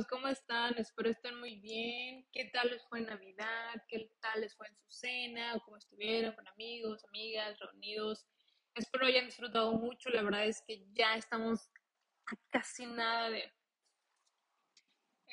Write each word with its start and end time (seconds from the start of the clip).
amigos, 0.00 0.06
¿cómo 0.08 0.28
están? 0.28 0.78
Espero 0.78 1.10
estén 1.10 1.38
muy 1.38 1.56
bien. 1.56 2.26
¿Qué 2.32 2.46
tal 2.46 2.70
les 2.70 2.82
fue 2.88 3.00
en 3.00 3.06
Navidad? 3.06 3.74
¿Qué 3.86 4.10
tal 4.20 4.40
les 4.40 4.56
fue 4.56 4.66
en 4.66 4.76
su 4.76 4.90
cena? 4.90 5.60
¿Cómo 5.64 5.76
estuvieron 5.76 6.34
con 6.34 6.46
amigos, 6.48 7.04
amigas, 7.08 7.58
reunidos? 7.58 8.26
Espero 8.74 9.04
hayan 9.04 9.26
disfrutado 9.26 9.72
mucho. 9.72 10.08
La 10.08 10.22
verdad 10.22 10.46
es 10.46 10.62
que 10.66 10.86
ya 10.92 11.16
estamos 11.16 11.70
a 12.26 12.36
casi 12.48 12.86
nada 12.86 13.28
de 13.28 13.52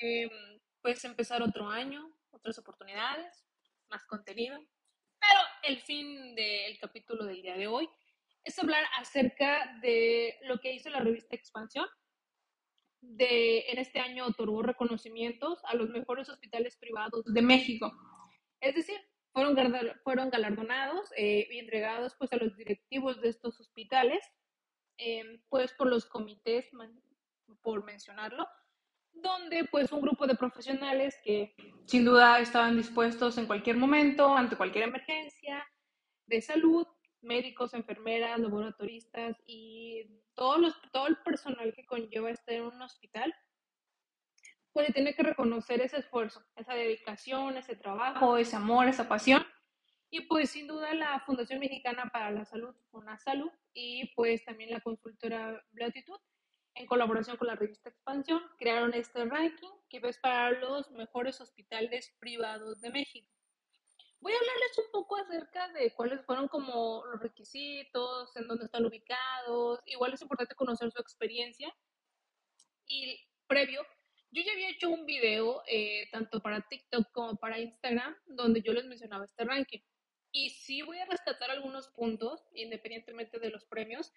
em, 0.01 0.59
pues 0.81 1.03
empezar 1.05 1.41
otro 1.41 1.69
año, 1.69 2.11
otras 2.31 2.57
oportunidades, 2.59 3.45
más 3.89 4.03
contenido. 4.05 4.59
Pero 5.19 5.39
el 5.63 5.79
fin 5.79 6.35
del 6.35 6.77
capítulo 6.79 7.25
del 7.25 7.41
día 7.41 7.55
de 7.55 7.67
hoy 7.67 7.87
es 8.43 8.59
hablar 8.59 8.83
acerca 8.97 9.79
de 9.81 10.37
lo 10.41 10.59
que 10.59 10.73
hizo 10.73 10.89
la 10.89 10.99
revista 10.99 11.35
Expansión 11.35 11.87
de, 13.01 13.69
en 13.69 13.79
este 13.79 13.99
año 13.99 14.25
otorgó 14.25 14.61
reconocimientos 14.61 15.59
a 15.65 15.75
los 15.75 15.89
mejores 15.89 16.29
hospitales 16.29 16.75
privados 16.77 17.25
de 17.25 17.41
México. 17.41 17.93
Es 18.59 18.75
decir, 18.75 18.97
fueron, 19.33 19.55
fueron 20.03 20.29
galardonados 20.29 21.09
eh, 21.15 21.47
y 21.51 21.59
entregados 21.59 22.15
pues, 22.17 22.31
a 22.33 22.37
los 22.37 22.55
directivos 22.57 23.21
de 23.21 23.29
estos 23.29 23.59
hospitales, 23.59 24.23
eh, 24.97 25.41
pues 25.49 25.73
por 25.73 25.87
los 25.87 26.05
comités, 26.05 26.69
por 27.61 27.83
mencionarlo, 27.83 28.47
donde 29.13 29.65
pues 29.65 29.91
un 29.91 30.01
grupo 30.01 30.27
de 30.27 30.35
profesionales 30.35 31.15
que 31.23 31.55
sin 31.85 32.05
duda 32.05 32.39
estaban 32.39 32.75
dispuestos 32.75 33.37
en 33.37 33.45
cualquier 33.45 33.77
momento, 33.77 34.35
ante 34.35 34.55
cualquier 34.55 34.85
emergencia 34.85 35.65
de 36.25 36.41
salud, 36.41 36.85
médicos, 37.27 37.73
enfermeras, 37.73 38.39
laboratoristas 38.39 39.37
y 39.45 40.05
todos 40.33 40.59
los, 40.59 40.81
todo 40.91 41.07
el 41.07 41.17
personal 41.17 41.73
que 41.73 41.85
conlleva 41.85 42.31
estar 42.31 42.55
en 42.55 42.63
un 42.63 42.81
hospital, 42.81 43.33
pues 44.71 44.93
tiene 44.93 45.13
que 45.13 45.23
reconocer 45.23 45.81
ese 45.81 45.97
esfuerzo, 45.97 46.43
esa 46.55 46.73
dedicación, 46.73 47.57
ese 47.57 47.75
trabajo, 47.75 48.37
ese 48.37 48.55
amor, 48.55 48.87
esa 48.87 49.07
pasión. 49.07 49.45
Y 50.09 50.21
pues 50.21 50.51
sin 50.51 50.67
duda 50.67 50.93
la 50.93 51.19
Fundación 51.25 51.59
Mexicana 51.59 52.09
para 52.13 52.31
la 52.31 52.45
Salud, 52.45 52.75
salud 53.17 53.51
y 53.73 54.13
pues 54.15 54.45
también 54.45 54.69
la 54.69 54.79
consultora 54.79 55.61
Beatitud, 55.71 56.19
en 56.75 56.85
colaboración 56.85 57.37
con 57.37 57.47
la 57.47 57.55
revista 57.55 57.89
Expansión, 57.89 58.41
crearon 58.57 58.93
este 58.93 59.25
ranking 59.25 59.71
que 59.89 59.97
es 59.97 60.17
para 60.19 60.51
los 60.51 60.91
mejores 60.91 61.41
hospitales 61.41 62.15
privados 62.19 62.79
de 62.81 62.91
México. 62.91 63.36
Voy 64.19 64.33
a 64.33 64.37
hablarles 64.37 64.77
un 64.79 64.91
poco 64.91 65.17
acerca 65.17 65.67
de 65.73 65.93
cuáles 65.93 66.25
fueron 66.25 66.47
como 66.47 67.05
los 67.05 67.21
requisitos, 67.21 68.35
en 68.35 68.47
dónde 68.47 68.65
están 68.65 68.85
ubicados. 68.85 69.79
Igual 69.85 70.13
es 70.13 70.21
importante 70.21 70.55
conocer 70.55 70.91
su 70.91 70.99
experiencia. 70.99 71.73
Y 72.87 73.19
previo, 73.47 73.85
yo 74.31 74.41
ya 74.43 74.51
había 74.53 74.69
hecho 74.69 74.89
un 74.89 75.05
video 75.05 75.61
eh, 75.67 76.09
tanto 76.11 76.41
para 76.41 76.61
TikTok 76.67 77.11
como 77.11 77.35
para 77.37 77.59
Instagram 77.59 78.15
donde 78.25 78.61
yo 78.61 78.73
les 78.73 78.85
mencionaba 78.85 79.25
este 79.25 79.45
ranking. 79.45 79.79
Y 80.31 80.49
sí 80.49 80.81
voy 80.81 80.99
a 80.99 81.05
rescatar 81.05 81.49
algunos 81.51 81.87
puntos, 81.89 82.47
independientemente 82.53 83.39
de 83.39 83.49
los 83.49 83.65
premios, 83.65 84.11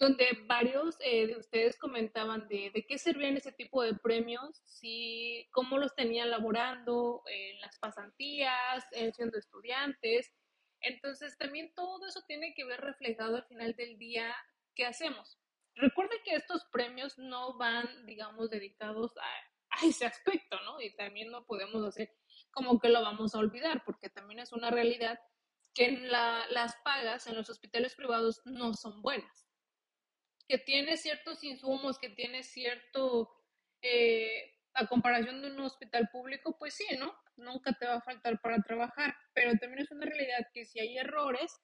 donde 0.00 0.26
varios 0.46 0.96
eh, 1.00 1.26
de 1.26 1.36
ustedes 1.36 1.76
comentaban 1.76 2.48
de, 2.48 2.70
de, 2.72 2.86
qué 2.86 2.96
servían 2.96 3.36
ese 3.36 3.52
tipo 3.52 3.82
de 3.82 3.92
premios, 3.92 4.62
si, 4.64 5.46
cómo 5.52 5.76
los 5.76 5.94
tenían 5.94 6.30
laborando 6.30 7.22
en 7.26 7.60
las 7.60 7.78
pasantías, 7.78 8.82
siendo 9.14 9.36
estudiantes. 9.36 10.32
Entonces, 10.80 11.36
también 11.36 11.74
todo 11.74 12.06
eso 12.06 12.22
tiene 12.26 12.54
que 12.54 12.64
ver 12.64 12.80
reflejado 12.80 13.36
al 13.36 13.44
final 13.44 13.74
del 13.76 13.98
día 13.98 14.34
qué 14.74 14.86
hacemos. 14.86 15.38
Recuerde 15.74 16.16
que 16.24 16.34
estos 16.34 16.64
premios 16.72 17.18
no 17.18 17.58
van, 17.58 18.06
digamos, 18.06 18.48
dedicados 18.48 19.14
a, 19.18 19.86
ese 19.86 20.06
aspecto, 20.06 20.58
¿no? 20.64 20.80
Y 20.80 20.96
también 20.96 21.30
no 21.30 21.44
podemos 21.44 21.86
hacer 21.86 22.10
como 22.50 22.80
que 22.80 22.88
lo 22.88 23.02
vamos 23.02 23.34
a 23.34 23.38
olvidar, 23.38 23.84
porque 23.84 24.08
también 24.08 24.40
es 24.40 24.52
una 24.52 24.70
realidad 24.70 25.20
que 25.74 25.92
la, 25.92 26.46
las 26.48 26.74
pagas 26.84 27.26
en 27.26 27.36
los 27.36 27.50
hospitales 27.50 27.94
privados 27.94 28.40
no 28.46 28.74
son 28.74 29.00
buenas 29.02 29.39
que 30.50 30.58
tiene 30.58 30.96
ciertos 30.96 31.44
insumos, 31.44 32.00
que 32.00 32.08
tiene 32.10 32.42
cierto, 32.42 33.30
eh, 33.82 34.58
a 34.74 34.88
comparación 34.88 35.40
de 35.42 35.52
un 35.52 35.60
hospital 35.60 36.08
público, 36.10 36.58
pues 36.58 36.74
sí, 36.74 36.86
¿no? 36.98 37.14
Nunca 37.36 37.72
te 37.74 37.86
va 37.86 37.94
a 37.94 38.00
faltar 38.00 38.40
para 38.40 38.60
trabajar, 38.60 39.14
pero 39.32 39.52
también 39.60 39.82
es 39.84 39.92
una 39.92 40.06
realidad 40.06 40.44
que 40.52 40.64
si 40.64 40.80
hay 40.80 40.98
errores, 40.98 41.56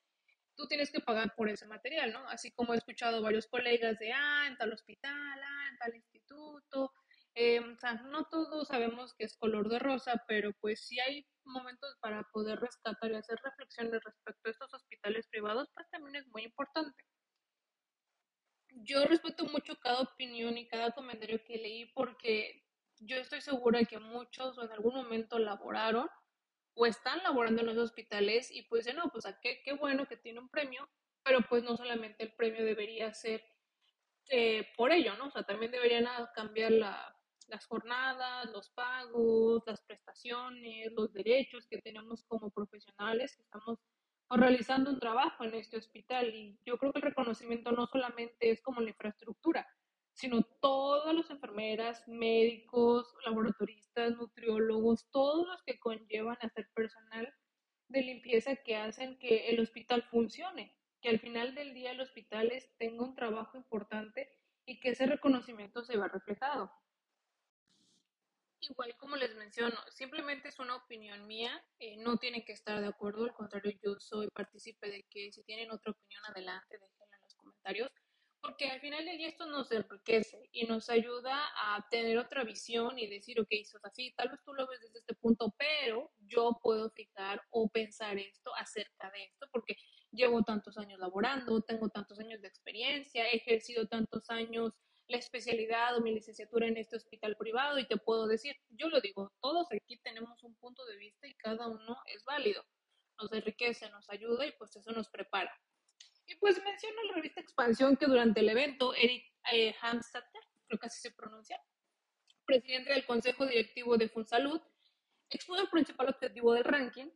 tú 0.54 0.68
tienes 0.68 0.92
que 0.92 1.00
pagar 1.00 1.34
por 1.34 1.48
ese 1.48 1.66
material, 1.66 2.12
¿no? 2.12 2.28
Así 2.28 2.52
como 2.52 2.74
he 2.74 2.76
escuchado 2.76 3.20
varios 3.22 3.48
colegas 3.48 3.98
de, 3.98 4.12
ah, 4.12 4.44
en 4.46 4.56
tal 4.56 4.72
hospital, 4.72 5.40
ah, 5.42 5.68
en 5.68 5.78
tal 5.78 5.96
instituto, 5.96 6.92
eh, 7.34 7.58
o 7.58 7.76
sea, 7.78 7.94
no 7.94 8.26
todos 8.26 8.68
sabemos 8.68 9.14
que 9.18 9.24
es 9.24 9.36
color 9.36 9.68
de 9.68 9.80
rosa, 9.80 10.22
pero 10.28 10.52
pues 10.60 10.86
si 10.86 11.00
hay 11.00 11.26
momentos 11.44 11.96
para 12.00 12.22
poder 12.32 12.60
rescatar 12.60 13.10
y 13.10 13.16
hacer 13.16 13.36
reflexiones 13.42 14.00
respecto 14.04 14.48
a 14.48 14.50
estos 14.52 14.74
hospitales 14.74 15.26
privados, 15.26 15.68
pues 15.74 15.88
también 15.90 16.14
es 16.14 16.28
muy 16.28 16.44
importante 16.44 17.02
yo 18.76 19.04
respeto 19.04 19.44
mucho 19.46 19.78
cada 19.80 20.00
opinión 20.00 20.56
y 20.58 20.68
cada 20.68 20.92
comentario 20.92 21.42
que 21.44 21.56
leí 21.56 21.86
porque 21.86 22.64
yo 22.98 23.16
estoy 23.16 23.40
segura 23.40 23.84
que 23.84 23.98
muchos 23.98 24.58
en 24.58 24.70
algún 24.70 24.94
momento 24.94 25.38
laboraron 25.38 26.08
o 26.74 26.86
están 26.86 27.22
laborando 27.22 27.62
en 27.62 27.68
los 27.68 27.78
hospitales 27.78 28.50
y 28.50 28.62
pues 28.62 28.92
no, 28.94 29.10
pues 29.10 29.26
a 29.26 29.40
qué, 29.40 29.62
qué 29.64 29.72
bueno 29.72 30.06
que 30.06 30.16
tiene 30.16 30.40
un 30.40 30.48
premio, 30.48 30.88
pero 31.22 31.40
pues 31.48 31.62
no 31.62 31.76
solamente 31.76 32.24
el 32.24 32.32
premio 32.34 32.64
debería 32.64 33.12
ser 33.14 33.42
eh, 34.28 34.68
por 34.76 34.92
ello, 34.92 35.16
¿no? 35.16 35.26
O 35.26 35.30
sea, 35.30 35.42
también 35.44 35.72
deberían 35.72 36.06
cambiar 36.34 36.72
la, 36.72 37.16
las 37.48 37.66
jornadas, 37.66 38.50
los 38.50 38.70
pagos, 38.70 39.62
las 39.66 39.80
prestaciones, 39.82 40.92
los 40.92 41.12
derechos 41.12 41.66
que 41.66 41.80
tenemos 41.80 42.24
como 42.24 42.50
profesionales 42.50 43.36
que 43.36 43.42
estamos 43.42 43.78
o 44.28 44.36
realizando 44.36 44.90
un 44.90 44.98
trabajo 44.98 45.44
en 45.44 45.54
este 45.54 45.76
hospital. 45.76 46.34
Y 46.34 46.58
yo 46.64 46.78
creo 46.78 46.92
que 46.92 46.98
el 46.98 47.04
reconocimiento 47.04 47.72
no 47.72 47.86
solamente 47.86 48.50
es 48.50 48.60
como 48.62 48.80
la 48.80 48.90
infraestructura, 48.90 49.66
sino 50.12 50.42
todas 50.60 51.14
las 51.14 51.30
enfermeras, 51.30 52.06
médicos, 52.08 53.14
laboratoristas, 53.24 54.16
nutriólogos, 54.16 55.10
todos 55.10 55.46
los 55.46 55.62
que 55.62 55.78
conllevan 55.78 56.38
a 56.40 56.48
ser 56.48 56.68
personal 56.74 57.32
de 57.88 58.02
limpieza 58.02 58.56
que 58.56 58.76
hacen 58.76 59.18
que 59.18 59.50
el 59.50 59.60
hospital 59.60 60.02
funcione, 60.10 60.74
que 61.00 61.10
al 61.10 61.20
final 61.20 61.54
del 61.54 61.74
día 61.74 61.92
el 61.92 62.00
hospital 62.00 62.50
tenga 62.78 63.04
un 63.04 63.14
trabajo 63.14 63.56
importante 63.56 64.28
y 64.64 64.80
que 64.80 64.90
ese 64.90 65.06
reconocimiento 65.06 65.84
se 65.84 65.96
vea 65.96 66.08
reflejado. 66.08 66.72
Igual 68.68 68.96
como 68.96 69.16
les 69.16 69.34
menciono, 69.36 69.76
simplemente 69.90 70.48
es 70.48 70.58
una 70.58 70.76
opinión 70.76 71.26
mía, 71.26 71.64
eh, 71.78 71.96
no 71.98 72.16
tienen 72.16 72.44
que 72.44 72.52
estar 72.52 72.80
de 72.80 72.88
acuerdo, 72.88 73.24
al 73.24 73.32
contrario, 73.32 73.72
yo 73.82 73.94
soy 74.00 74.28
partícipe 74.30 74.90
de 74.90 75.04
que 75.08 75.30
si 75.30 75.44
tienen 75.44 75.70
otra 75.70 75.92
opinión 75.92 76.22
adelante, 76.26 76.78
déjenla 76.78 77.16
en 77.16 77.22
los 77.22 77.34
comentarios, 77.34 77.90
porque 78.40 78.68
al 78.68 78.80
final 78.80 79.04
del 79.04 79.18
día 79.18 79.28
esto 79.28 79.46
nos 79.46 79.70
enriquece 79.72 80.48
y 80.52 80.66
nos 80.66 80.88
ayuda 80.88 81.48
a 81.56 81.86
tener 81.90 82.18
otra 82.18 82.44
visión 82.44 82.98
y 82.98 83.08
decir, 83.08 83.40
ok, 83.40 83.48
eso 83.50 83.78
es 83.78 83.84
así, 83.84 84.12
tal 84.16 84.30
vez 84.30 84.40
tú 84.44 84.52
lo 84.54 84.66
ves 84.66 84.80
desde 84.80 84.98
este 85.00 85.14
punto, 85.14 85.54
pero 85.58 86.12
yo 86.18 86.58
puedo 86.62 86.90
fijar 86.90 87.42
o 87.50 87.68
pensar 87.68 88.18
esto 88.18 88.54
acerca 88.56 89.10
de 89.10 89.24
esto, 89.24 89.48
porque 89.52 89.76
llevo 90.10 90.42
tantos 90.42 90.76
años 90.78 90.98
laborando, 90.98 91.60
tengo 91.62 91.88
tantos 91.88 92.18
años 92.20 92.40
de 92.40 92.48
experiencia, 92.48 93.28
he 93.28 93.36
ejercido 93.36 93.86
tantos 93.86 94.28
años 94.30 94.74
la 95.08 95.18
especialidad 95.18 95.96
o 95.96 96.00
mi 96.00 96.12
licenciatura 96.12 96.66
en 96.66 96.76
este 96.76 96.96
hospital 96.96 97.36
privado 97.36 97.78
y 97.78 97.86
te 97.86 97.96
puedo 97.96 98.26
decir, 98.26 98.56
yo 98.70 98.88
lo 98.88 99.00
digo, 99.00 99.32
todos 99.40 99.68
aquí 99.72 99.98
tenemos 99.98 100.42
un 100.42 100.54
punto 100.56 100.84
de 100.86 100.96
vista 100.96 101.26
y 101.26 101.34
cada 101.34 101.68
uno 101.68 101.96
es 102.06 102.24
válido. 102.24 102.64
Nos 103.20 103.32
enriquece, 103.32 103.88
nos 103.90 104.08
ayuda 104.10 104.46
y 104.46 104.52
pues 104.52 104.74
eso 104.76 104.90
nos 104.92 105.08
prepara. 105.08 105.52
Y 106.26 106.34
pues 106.36 106.62
menciono 106.62 107.02
la 107.04 107.14
revista 107.14 107.40
Expansión 107.40 107.96
que 107.96 108.06
durante 108.06 108.40
el 108.40 108.48
evento 108.48 108.94
Eric 108.94 109.24
eh, 109.52 109.74
creo 109.80 110.78
que 110.80 110.86
así 110.86 111.00
se 111.00 111.12
pronuncia, 111.12 111.60
presidente 112.44 112.92
del 112.92 113.06
Consejo 113.06 113.46
Directivo 113.46 113.96
de 113.96 114.08
Funsalud, 114.08 114.60
expuso 115.30 115.62
el 115.62 115.70
principal 115.70 116.08
objetivo 116.08 116.52
del 116.52 116.64
ranking, 116.64 117.10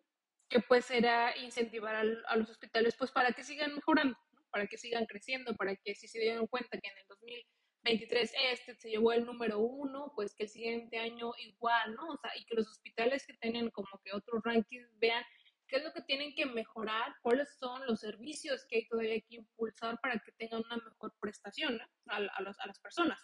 que 0.49 0.61
pues 0.61 0.91
era 0.91 1.37
incentivar 1.39 1.95
a 1.97 2.37
los 2.37 2.51
hospitales 2.51 2.95
pues 2.97 3.11
para 3.11 3.33
que 3.33 3.43
sigan 3.43 3.75
mejorando, 3.75 4.17
para 4.51 4.67
que 4.67 4.79
sigan 4.79 5.07
creciendo, 5.07 5.57
para 5.57 5.75
que 5.77 5.95
si 5.95 6.09
se 6.09 6.21
dieron 6.21 6.47
cuenta 6.47 6.79
que 6.81 6.89
en 6.89 6.99
el 6.99 7.05
2000 7.09 7.47
23 7.83 8.33
este 8.53 8.75
se 8.75 8.91
llevó 8.91 9.13
el 9.13 9.25
número 9.25 9.59
uno, 9.59 10.13
pues 10.15 10.35
que 10.35 10.45
el 10.45 10.49
siguiente 10.49 10.99
año 10.99 11.33
igual, 11.39 11.95
¿no? 11.95 12.09
O 12.09 12.17
sea, 12.19 12.31
y 12.37 12.45
que 12.45 12.55
los 12.55 12.69
hospitales 12.69 13.27
que 13.27 13.35
tienen 13.35 13.71
como 13.71 13.89
que 14.05 14.13
otros 14.13 14.43
rankings 14.45 14.89
vean 14.99 15.25
qué 15.67 15.77
es 15.77 15.85
lo 15.85 15.93
que 15.93 16.03
tienen 16.03 16.35
que 16.35 16.47
mejorar, 16.47 17.15
cuáles 17.23 17.49
son 17.59 17.87
los 17.87 18.01
servicios 18.01 18.67
que 18.69 18.79
hay 18.79 18.89
todavía 18.89 19.21
que 19.21 19.37
impulsar 19.37 19.99
para 20.01 20.19
que 20.19 20.33
tengan 20.33 20.63
una 20.65 20.77
mejor 20.77 21.15
prestación 21.21 21.81
a, 21.81 22.17
a, 22.17 22.17
a, 22.17 22.67
las 22.67 22.81
personas. 22.81 23.21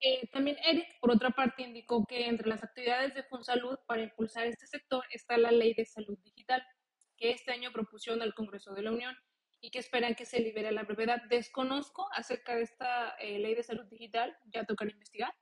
Eh, 0.00 0.28
también 0.32 0.56
Eric, 0.64 0.98
por 1.00 1.10
otra 1.10 1.30
parte, 1.30 1.62
indicó 1.62 2.04
que 2.06 2.26
entre 2.26 2.48
las 2.48 2.62
actividades 2.62 3.14
de 3.14 3.24
Fonsalud 3.24 3.78
para 3.86 4.02
impulsar 4.02 4.46
este 4.46 4.66
sector 4.66 5.04
está 5.10 5.36
la 5.36 5.50
Ley 5.50 5.74
de 5.74 5.84
Salud 5.84 6.18
Digital, 6.22 6.64
que 7.16 7.32
este 7.32 7.52
año 7.52 7.72
propusieron 7.72 8.22
al 8.22 8.34
Congreso 8.34 8.72
de 8.72 8.82
la 8.82 8.92
Unión 8.92 9.16
y 9.64 9.70
que 9.70 9.78
esperan 9.78 10.14
que 10.14 10.26
se 10.26 10.40
libere 10.40 10.72
la 10.72 10.82
brevedad. 10.82 11.22
Desconozco 11.30 12.06
acerca 12.12 12.54
de 12.54 12.64
esta 12.64 13.16
eh, 13.18 13.38
ley 13.38 13.54
de 13.54 13.62
salud 13.62 13.86
digital, 13.86 14.36
ya 14.52 14.66
tocará 14.66 14.90
investigar. 14.90 15.34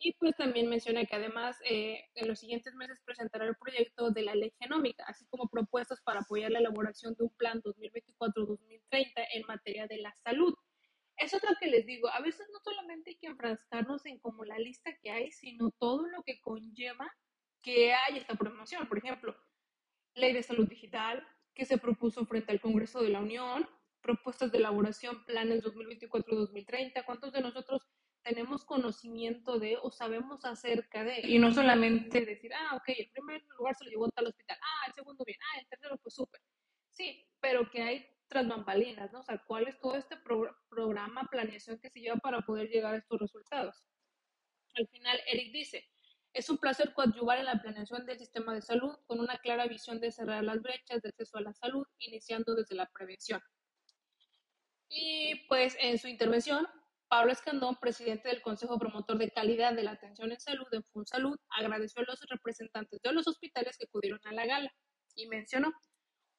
Y 0.00 0.14
pues 0.14 0.34
también 0.34 0.68
menciona 0.68 1.04
que 1.04 1.14
además 1.14 1.56
eh, 1.64 2.00
en 2.16 2.26
los 2.26 2.40
siguientes 2.40 2.74
meses 2.74 3.00
presentará 3.04 3.44
el 3.46 3.54
proyecto 3.54 4.10
de 4.10 4.22
la 4.22 4.34
ley 4.34 4.52
genómica, 4.58 5.04
así 5.06 5.24
como 5.26 5.48
propuestas 5.48 6.00
para 6.02 6.20
apoyar 6.22 6.50
la 6.50 6.58
elaboración 6.58 7.14
de 7.14 7.22
un 7.22 7.36
plan 7.36 7.62
2024-2030 7.62 8.80
en 9.34 9.46
materia 9.46 9.86
de 9.86 9.98
la 9.98 10.12
salud. 10.24 10.52
Es 11.16 11.32
otra 11.32 11.56
que 11.60 11.68
les 11.68 11.86
digo, 11.86 12.08
a 12.08 12.20
veces 12.20 12.48
no 12.52 12.58
solamente 12.58 13.10
hay 13.10 13.16
que 13.18 13.28
enfrascarnos 13.28 14.04
en 14.04 14.18
como 14.18 14.44
la 14.44 14.58
lista 14.58 14.90
que 15.00 15.12
hay, 15.12 15.30
sino 15.30 15.70
todo 15.78 16.08
lo 16.08 16.24
que 16.24 16.40
conlleva 16.40 17.08
que 17.62 17.94
hay 17.94 18.18
esta 18.18 18.34
promoción. 18.34 18.88
Por 18.88 18.98
ejemplo, 18.98 19.36
ley 20.14 20.32
de 20.32 20.42
salud 20.42 20.68
digital 20.68 21.24
que 21.60 21.66
se 21.66 21.76
propuso 21.76 22.24
frente 22.24 22.52
al 22.52 22.60
Congreso 22.62 23.02
de 23.02 23.10
la 23.10 23.20
Unión, 23.20 23.68
propuestas 24.00 24.50
de 24.50 24.56
elaboración, 24.56 25.26
planes 25.26 25.62
2024-2030. 25.62 27.04
¿Cuántos 27.04 27.34
de 27.34 27.42
nosotros 27.42 27.86
tenemos 28.22 28.64
conocimiento 28.64 29.58
de 29.58 29.76
o 29.76 29.90
sabemos 29.90 30.46
acerca 30.46 31.04
de? 31.04 31.20
Y 31.22 31.38
no 31.38 31.52
solamente 31.52 32.24
decir, 32.24 32.50
ah, 32.54 32.76
ok, 32.76 32.88
el 32.96 33.10
primer 33.10 33.42
lugar 33.58 33.74
se 33.74 33.84
lo 33.84 33.90
llevó 33.90 34.06
a 34.06 34.08
tal 34.08 34.28
hospital, 34.28 34.56
ah, 34.58 34.86
el 34.86 34.94
segundo 34.94 35.22
bien, 35.22 35.36
ah, 35.42 35.60
el 35.60 35.68
tercero 35.68 35.98
pues 35.98 36.14
súper. 36.14 36.40
Sí, 36.88 37.26
pero 37.40 37.70
que 37.70 37.82
hay 37.82 38.06
tras 38.26 38.48
bambalinas, 38.48 39.12
¿no? 39.12 39.20
O 39.20 39.22
sea, 39.22 39.36
¿cuál 39.46 39.68
es 39.68 39.78
todo 39.80 39.96
este 39.96 40.16
programa, 40.70 41.28
planeación 41.30 41.78
que 41.78 41.90
se 41.90 42.00
lleva 42.00 42.16
para 42.16 42.40
poder 42.40 42.70
llegar 42.70 42.94
a 42.94 42.98
estos 42.98 43.20
resultados? 43.20 43.84
Al 44.76 44.88
final, 44.88 45.20
Eric 45.26 45.52
dice, 45.52 45.90
es 46.32 46.48
un 46.48 46.58
placer 46.58 46.92
coadyuvar 46.94 47.38
en 47.38 47.46
la 47.46 47.60
planeación 47.60 48.06
del 48.06 48.18
sistema 48.18 48.54
de 48.54 48.62
salud 48.62 48.94
con 49.06 49.20
una 49.20 49.38
clara 49.38 49.66
visión 49.66 50.00
de 50.00 50.12
cerrar 50.12 50.44
las 50.44 50.62
brechas 50.62 51.02
de 51.02 51.08
acceso 51.08 51.38
a 51.38 51.42
la 51.42 51.52
salud, 51.52 51.84
iniciando 51.98 52.54
desde 52.54 52.76
la 52.76 52.86
prevención. 52.86 53.40
Y 54.88 55.46
pues 55.48 55.76
en 55.80 55.98
su 55.98 56.08
intervención, 56.08 56.66
Pablo 57.08 57.32
Escandón, 57.32 57.76
presidente 57.80 58.28
del 58.28 58.42
Consejo 58.42 58.78
Promotor 58.78 59.18
de 59.18 59.30
Calidad 59.30 59.72
de 59.74 59.82
la 59.82 59.92
Atención 59.92 60.30
en 60.30 60.40
Salud 60.40 60.66
en 60.72 60.84
FunSalud, 60.84 61.36
agradeció 61.58 62.02
a 62.02 62.04
los 62.04 62.20
representantes 62.28 63.00
de 63.02 63.12
los 63.12 63.26
hospitales 63.26 63.76
que 63.76 63.86
acudieron 63.86 64.20
a 64.24 64.32
la 64.32 64.46
gala 64.46 64.72
y 65.16 65.26
mencionó, 65.26 65.72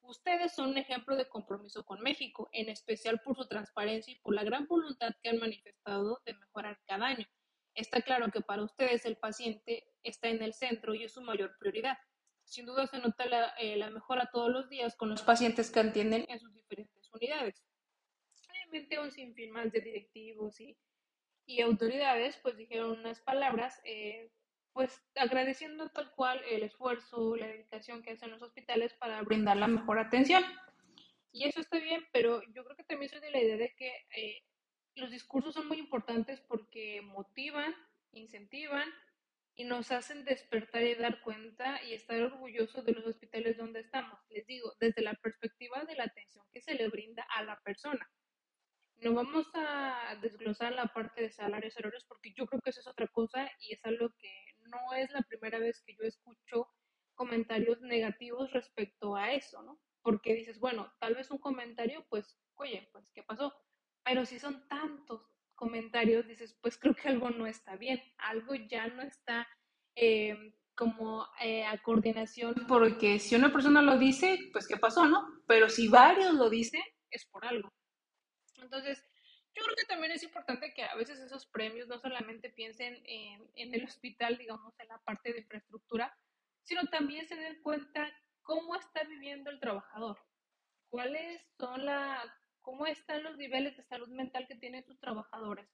ustedes 0.02 0.54
son 0.54 0.70
un 0.70 0.78
ejemplo 0.78 1.16
de 1.16 1.28
compromiso 1.28 1.84
con 1.84 2.02
México, 2.02 2.50
en 2.54 2.70
especial 2.70 3.20
por 3.22 3.36
su 3.36 3.48
transparencia 3.48 4.14
y 4.14 4.20
por 4.20 4.34
la 4.34 4.44
gran 4.44 4.66
voluntad 4.68 5.12
que 5.22 5.30
han 5.30 5.40
manifestado 5.40 6.22
de 6.26 6.34
mejorar 6.34 6.80
cada 6.88 7.08
año. 7.08 7.28
Está 7.76 8.02
claro 8.02 8.32
que 8.32 8.42
para 8.42 8.64
ustedes 8.64 9.06
el 9.06 9.18
paciente 9.18 9.88
está 10.04 10.30
en 10.30 10.42
el 10.42 10.54
centro 10.54 10.94
y 10.94 11.04
es 11.04 11.14
su 11.14 11.22
mayor 11.22 11.56
prioridad. 11.60 11.98
Sin 12.44 12.66
duda 12.66 12.88
se 12.88 13.00
nota 13.00 13.26
la, 13.26 13.54
eh, 13.60 13.78
la 13.78 13.90
mejora 13.90 14.30
todos 14.32 14.50
los 14.50 14.70
días 14.70 14.96
con 14.96 15.10
los 15.10 15.22
pacientes 15.22 15.72
que 15.72 15.80
atienden 15.80 16.26
en 16.28 16.40
sus 16.40 16.54
diferentes 16.54 17.10
unidades 17.14 17.64
un 19.02 19.12
sinfín 19.12 19.52
más 19.52 19.72
de 19.72 19.82
directivos 19.82 20.60
y, 20.60 20.78
y 21.46 21.62
autoridades, 21.62 22.38
pues 22.42 22.58
dijeron 22.58 23.00
unas 23.00 23.22
palabras, 23.22 23.80
eh, 23.84 24.32
pues 24.74 25.02
agradeciendo 25.16 25.90
tal 25.90 26.12
cual 26.16 26.42
el 26.50 26.64
esfuerzo, 26.64 27.36
la 27.36 27.48
dedicación 27.48 28.02
que 28.02 28.12
hacen 28.12 28.32
los 28.32 28.42
hospitales 28.42 28.94
para 28.94 29.22
brindar 29.22 29.58
la 29.58 29.68
mejor 29.68 30.00
atención. 30.00 30.44
Y 31.34 31.46
eso 31.46 31.62
está 31.62 31.80
bien, 31.80 32.04
pero 32.12 32.42
yo 32.54 32.64
creo 32.64 32.76
que 32.76 32.84
también 32.84 33.10
soy 33.10 33.20
de 33.20 33.32
la 33.32 33.42
idea 33.42 33.58
de 33.58 33.74
que 33.76 33.94
eh, 34.16 34.44
los 34.96 35.12
discursos 35.12 35.54
son 35.54 35.68
muy 35.68 35.78
importantes 35.80 36.42
porque 36.42 37.02
motivan, 37.02 37.76
incentivan 38.12 38.90
y 39.56 39.66
nos 39.66 39.92
hacen 39.92 40.24
despertar 40.26 40.84
y 40.84 40.96
dar 40.96 41.22
cuenta 41.22 41.84
y 41.84 41.94
estar 41.94 42.22
orgullosos 42.22 42.86
de 42.86 42.94
los 42.94 43.06
hospitales 43.06 43.58
donde 43.58 43.82
estamos. 43.82 44.20
Les 44.30 44.46
digo, 44.48 44.74
desde 44.80 45.02
la 45.02 45.14
perspectiva 45.16 45.84
de 45.86 45.96
la 45.96 46.06
atención 46.06 46.46
que 46.52 46.62
se 46.62 46.76
le 46.76 46.88
brinda 46.90 47.24
a 47.36 47.44
la 47.44 47.60
persona. 47.62 48.10
No 48.98 49.14
vamos 49.14 49.48
a 49.56 50.16
desglosar 50.22 50.74
la 50.74 50.88
parte 50.88 51.22
de 51.24 51.32
salarios 51.32 51.76
errores 51.78 52.06
porque 52.08 52.34
yo 52.34 52.46
creo 52.46 52.62
que 52.62 52.70
eso 52.70 52.82
es 52.82 52.88
otra 52.88 53.08
cosa 53.08 53.50
y 53.60 53.74
es 53.74 53.84
algo 53.84 54.10
que 54.20 54.32
no 54.70 54.94
es 54.94 55.12
la 55.12 55.22
primera 55.24 55.58
vez 55.58 55.82
que 55.82 55.96
yo 55.96 56.04
escucho 56.04 56.68
comentarios 57.16 57.82
negativos 57.82 58.52
respecto 58.52 59.16
a 59.16 59.34
eso, 59.34 59.64
¿no? 59.64 59.80
Porque 60.02 60.34
dices, 60.34 60.60
bueno, 60.60 60.92
tal 61.00 61.16
vez 61.16 61.30
un 61.32 61.40
comentario, 61.40 62.06
pues, 62.10 62.40
oye, 62.56 62.90
pues, 62.92 63.12
¿qué 63.12 63.24
pasó? 63.24 63.54
Pero 64.04 64.26
si 64.26 64.40
son 64.40 64.68
tantos 64.68 65.22
comentarios, 65.56 66.28
dices, 66.28 66.58
pues 66.62 66.78
creo 66.78 66.96
que 66.96 67.08
algo 67.08 67.30
no 67.30 67.46
está 67.46 67.76
bien, 67.76 68.02
algo 68.18 68.56
ya 68.56 68.88
no 68.88 69.04
está 69.04 69.48
eh, 69.96 70.56
como 70.76 71.28
eh, 71.40 71.64
a 71.66 71.78
coordinación, 71.84 72.56
porque 72.68 73.20
si 73.20 73.36
una 73.36 73.52
persona 73.54 73.82
lo 73.82 73.98
dice, 73.98 74.50
pues 74.52 74.68
¿qué 74.68 74.78
pasó, 74.78 75.06
no? 75.06 75.44
Pero 75.48 75.70
si 75.70 75.88
varios 75.88 76.34
lo 76.34 76.50
dicen, 76.50 76.82
es 77.12 77.26
por 77.28 77.46
algo. 77.46 77.72
Entonces, 78.58 79.06
yo 79.54 79.64
creo 79.64 79.76
que 79.76 79.86
también 79.86 80.14
es 80.14 80.24
importante 80.24 80.74
que 80.74 80.84
a 80.84 80.96
veces 80.96 81.20
esos 81.20 81.46
premios 81.46 81.88
no 81.88 82.00
solamente 82.00 82.50
piensen 82.50 83.00
en, 83.06 83.48
en 83.56 83.76
el 83.76 83.84
hospital, 83.84 84.38
digamos, 84.38 84.74
en 84.80 84.88
la 84.88 84.98
parte 85.00 85.34
de 85.34 85.42
infraestructura, 85.42 86.18
sino 86.64 86.82
también 86.88 87.28
se 87.28 87.36
den 87.36 87.62
cuenta 87.62 88.12
cómo 88.42 88.76
está 88.76 89.04
viviendo 89.04 89.50
el 89.50 89.60
trabajador, 89.60 90.18
cuáles 90.90 91.42
son 91.60 91.86
la, 91.86 92.24
cómo 92.62 92.86
están 92.86 93.24
los 93.24 93.38
niveles 93.38 93.76
de 93.78 93.84
salud 93.84 94.10
mental 94.10 94.48
que 94.48 94.56
tienen 94.56 94.84
sus 94.86 95.00
trabajadores, 95.00 95.68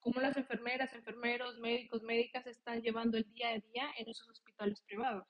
cómo 0.00 0.20
las 0.20 0.36
enfermeras, 0.36 0.92
enfermeros, 0.94 1.58
médicos, 1.58 2.02
médicas 2.02 2.46
están 2.46 2.82
llevando 2.82 3.18
el 3.18 3.32
día 3.32 3.50
a 3.50 3.58
día 3.58 3.90
en 3.98 4.08
esos 4.08 4.28
hospitales 4.28 4.80
privados. 4.82 5.26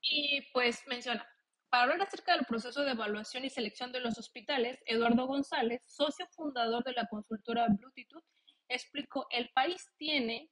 Y 0.00 0.42
pues 0.52 0.82
menciona, 0.86 1.26
para 1.70 1.84
hablar 1.84 2.02
acerca 2.02 2.36
del 2.36 2.44
proceso 2.44 2.84
de 2.84 2.92
evaluación 2.92 3.44
y 3.44 3.50
selección 3.50 3.90
de 3.90 4.00
los 4.00 4.18
hospitales, 4.18 4.78
Eduardo 4.86 5.26
González, 5.26 5.82
socio 5.86 6.26
fundador 6.28 6.84
de 6.84 6.92
la 6.92 7.08
consultora 7.08 7.66
Bluetooth, 7.68 8.24
explicó, 8.68 9.26
el 9.30 9.50
país 9.50 9.90
tiene 9.96 10.50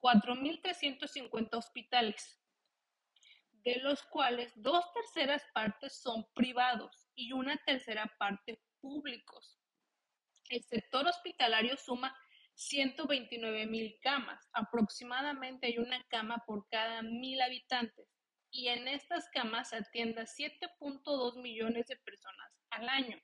4.350 0.00 1.56
hospitales, 1.56 2.40
de 3.64 3.76
los 3.80 4.02
cuales 4.04 4.52
dos 4.56 4.84
terceras 4.92 5.42
partes 5.52 6.00
son 6.00 6.26
privados 6.34 7.08
y 7.14 7.32
una 7.32 7.56
tercera 7.64 8.10
parte 8.18 8.60
públicos. 8.80 9.58
El 10.48 10.62
sector 10.62 11.06
hospitalario 11.06 11.76
suma 11.76 12.16
129 12.54 13.66
mil 13.66 13.98
camas, 14.02 14.48
aproximadamente 14.52 15.68
hay 15.68 15.78
una 15.78 16.02
cama 16.08 16.42
por 16.46 16.66
cada 16.68 17.02
mil 17.02 17.40
habitantes 17.40 18.08
y 18.50 18.68
en 18.68 18.88
estas 18.88 19.28
camas 19.30 19.70
se 19.70 19.76
atienda 19.76 20.22
7.2 20.22 21.40
millones 21.40 21.86
de 21.86 21.96
personas 21.96 22.52
al 22.70 22.88
año. 22.88 23.18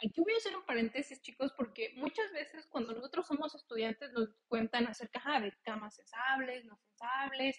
Aquí 0.00 0.20
voy 0.20 0.32
a 0.32 0.36
hacer 0.36 0.56
un 0.56 0.64
paréntesis, 0.64 1.20
chicos, 1.20 1.52
porque 1.56 1.92
muchas 1.96 2.30
veces 2.32 2.68
cuando 2.68 2.94
nosotros 2.94 3.26
somos 3.26 3.54
estudiantes 3.56 4.12
nos 4.12 4.28
cuentan 4.46 4.86
acerca 4.86 5.40
de 5.40 5.52
camas 5.64 5.96
sensables, 5.96 6.64
no 6.64 6.76
sensables, 6.76 7.56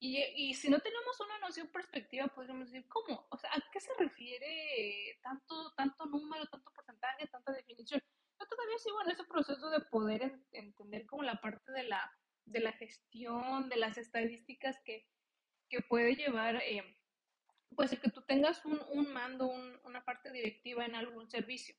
y, 0.00 0.22
y, 0.36 0.54
si 0.54 0.70
no 0.70 0.78
tenemos 0.78 1.18
una 1.20 1.38
noción 1.40 1.68
perspectiva, 1.68 2.28
podríamos 2.28 2.70
decir, 2.70 2.88
¿cómo? 2.88 3.26
O 3.30 3.36
sea, 3.36 3.50
¿a 3.50 3.60
qué 3.72 3.80
se 3.80 3.90
refiere 3.98 5.18
tanto, 5.22 5.72
tanto 5.76 6.06
número, 6.06 6.46
tanto 6.46 6.70
porcentaje, 6.72 7.26
tanta 7.26 7.52
definición? 7.52 8.00
Yo 8.40 8.46
todavía 8.46 8.78
sigo 8.78 9.02
en 9.02 9.10
ese 9.10 9.24
proceso 9.24 9.70
de 9.70 9.80
poder 9.80 10.40
entender 10.52 11.04
como 11.06 11.24
la 11.24 11.40
parte 11.40 11.72
de 11.72 11.82
la, 11.82 12.12
de 12.44 12.60
la 12.60 12.72
gestión, 12.72 13.68
de 13.68 13.76
las 13.76 13.98
estadísticas 13.98 14.80
que, 14.84 15.04
que 15.68 15.80
puede 15.82 16.14
llevar, 16.14 16.56
eh, 16.56 16.96
pues, 17.74 17.92
el 17.92 18.00
que 18.00 18.10
tú 18.10 18.22
tengas 18.22 18.64
un, 18.64 18.80
un 18.92 19.12
mando, 19.12 19.48
una 19.84 20.04
parte 20.04 20.30
directiva 20.30 20.84
en 20.84 20.94
algún 20.94 21.28
servicio. 21.28 21.74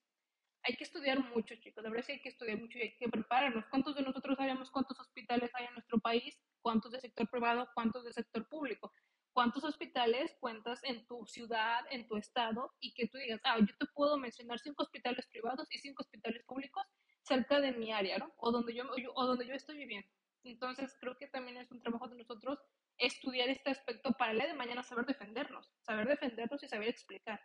Hay 0.64 0.76
que 0.76 0.84
estudiar 0.84 1.20
mucho, 1.20 1.56
chicos. 1.56 1.84
La 1.84 1.90
verdad 1.90 2.02
es 2.02 2.08
que 2.08 2.14
hay 2.14 2.22
que 2.22 2.30
estudiar 2.30 2.60
mucho 2.60 2.78
y 2.78 2.82
hay 2.82 2.98
que 2.98 3.08
prepararnos. 3.08 3.66
¿Cuántos 3.70 3.96
de 3.96 4.02
nosotros 4.02 4.38
sabemos 4.38 4.70
cuántos 4.72 5.00
hospitales 5.00 5.52
hay 5.54 5.68
en 5.68 5.74
nuestro 5.74 6.00
país? 6.00 6.38
¿Cuántos 6.70 6.92
de 6.92 7.00
sector 7.00 7.28
privado? 7.28 7.68
¿Cuántos 7.74 8.04
de 8.04 8.14
sector 8.14 8.48
público? 8.48 8.94
¿Cuántos 9.34 9.64
hospitales 9.64 10.38
cuentas 10.40 10.80
en 10.84 11.04
tu 11.08 11.26
ciudad, 11.26 11.84
en 11.90 12.08
tu 12.08 12.16
estado? 12.16 12.76
Y 12.80 12.94
que 12.94 13.08
tú 13.08 13.18
digas, 13.18 13.42
ah, 13.44 13.58
yo 13.58 13.76
te 13.80 13.88
puedo 13.88 14.20
mencionar 14.20 14.60
cinco 14.60 14.84
hospitales 14.84 15.26
privados 15.32 15.68
y 15.72 15.80
cinco 15.80 16.04
hospitales 16.04 16.44
públicos 16.46 16.86
cerca 17.24 17.60
de 17.60 17.72
mi 17.72 17.92
área, 17.92 18.20
¿no? 18.20 18.32
O 18.38 18.52
donde 18.52 18.76
yo, 18.76 18.84
o 19.16 19.26
donde 19.26 19.48
yo 19.48 19.56
estoy 19.56 19.78
viviendo. 19.78 20.08
Entonces, 20.44 20.96
creo 21.02 21.18
que 21.18 21.26
también 21.26 21.58
es 21.58 21.72
un 21.72 21.82
trabajo 21.82 22.08
de 22.08 22.18
nosotros 22.18 22.60
estudiar 23.00 23.50
este 23.50 23.72
aspecto 23.72 24.12
para 24.12 24.34
el 24.34 24.38
día 24.38 24.50
de 24.50 24.54
mañana 24.54 24.84
saber 24.84 25.08
defendernos, 25.08 25.74
saber 25.82 26.08
defendernos 26.08 26.62
y 26.62 26.68
saber 26.68 26.90
explicar. 26.90 27.42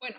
Bueno, 0.00 0.18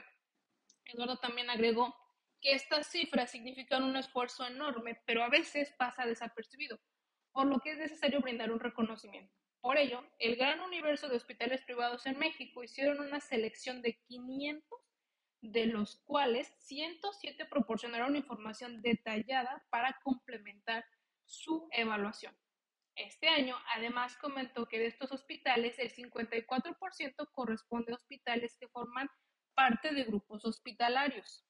Eduardo 0.85 1.17
también 1.17 1.49
agregó 1.49 1.95
que 2.39 2.51
estas 2.51 2.85
cifras 2.85 3.31
significan 3.31 3.81
un 3.81 3.97
esfuerzo 3.97 4.45
enorme, 4.45 5.01
pero 5.07 5.23
a 5.23 5.29
veces 5.29 5.73
pasa 5.79 6.05
desapercibido, 6.05 6.79
por 7.35 7.47
lo 7.47 7.59
que 7.59 7.71
es 7.71 7.77
necesario 7.77 8.21
brindar 8.21 8.49
un 8.49 8.61
reconocimiento. 8.61 9.35
Por 9.59 9.77
ello, 9.77 10.01
el 10.19 10.37
gran 10.37 10.61
universo 10.61 11.09
de 11.09 11.17
hospitales 11.17 11.61
privados 11.63 12.05
en 12.05 12.17
México 12.17 12.63
hicieron 12.63 13.01
una 13.01 13.19
selección 13.19 13.81
de 13.81 13.99
500, 14.07 14.79
de 15.41 15.65
los 15.65 15.97
cuales 16.05 16.47
107 16.59 17.45
proporcionaron 17.47 18.15
información 18.15 18.81
detallada 18.81 19.65
para 19.69 19.99
complementar 20.01 20.85
su 21.25 21.67
evaluación. 21.73 22.33
Este 22.95 23.27
año, 23.27 23.57
además, 23.75 24.15
comentó 24.15 24.65
que 24.65 24.79
de 24.79 24.87
estos 24.87 25.11
hospitales, 25.11 25.77
el 25.77 25.91
54% 25.93 27.31
corresponde 27.33 27.91
a 27.91 27.95
hospitales 27.95 28.55
que 28.57 28.69
forman 28.69 29.09
parte 29.53 29.93
de 29.93 30.05
grupos 30.05 30.45
hospitalarios. 30.45 31.45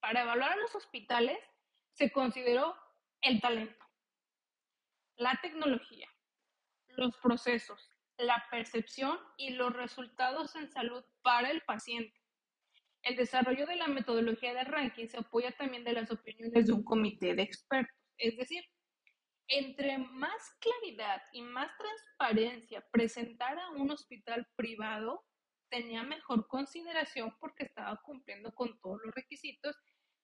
Para 0.00 0.22
evaluar 0.22 0.50
a 0.50 0.56
los 0.56 0.74
hospitales, 0.74 1.38
se 1.92 2.10
consideró 2.10 2.74
el 3.20 3.40
talento, 3.40 3.83
la 5.16 5.38
tecnología, 5.42 6.08
los 6.88 7.16
procesos, 7.18 7.90
la 8.16 8.44
percepción 8.50 9.18
y 9.36 9.50
los 9.50 9.72
resultados 9.72 10.54
en 10.56 10.70
salud 10.70 11.04
para 11.22 11.50
el 11.50 11.62
paciente. 11.62 12.20
El 13.02 13.16
desarrollo 13.16 13.66
de 13.66 13.76
la 13.76 13.88
metodología 13.88 14.54
de 14.54 14.64
ranking 14.64 15.08
se 15.08 15.18
apoya 15.18 15.52
también 15.52 15.84
de 15.84 15.92
las 15.92 16.10
opiniones 16.10 16.66
de 16.66 16.72
un 16.72 16.84
comité 16.84 17.34
de 17.34 17.42
expertos, 17.42 17.94
es 18.18 18.36
decir, 18.36 18.64
entre 19.48 19.98
más 19.98 20.56
claridad 20.58 21.22
y 21.32 21.42
más 21.42 21.70
transparencia 21.76 22.82
presentara 22.90 23.70
un 23.70 23.90
hospital 23.90 24.46
privado, 24.56 25.22
tenía 25.68 26.02
mejor 26.02 26.46
consideración 26.48 27.36
porque 27.40 27.64
estaba 27.64 28.00
cumpliendo 28.02 28.54
con 28.54 28.78
todos 28.80 29.00
los 29.04 29.14
requisitos, 29.14 29.76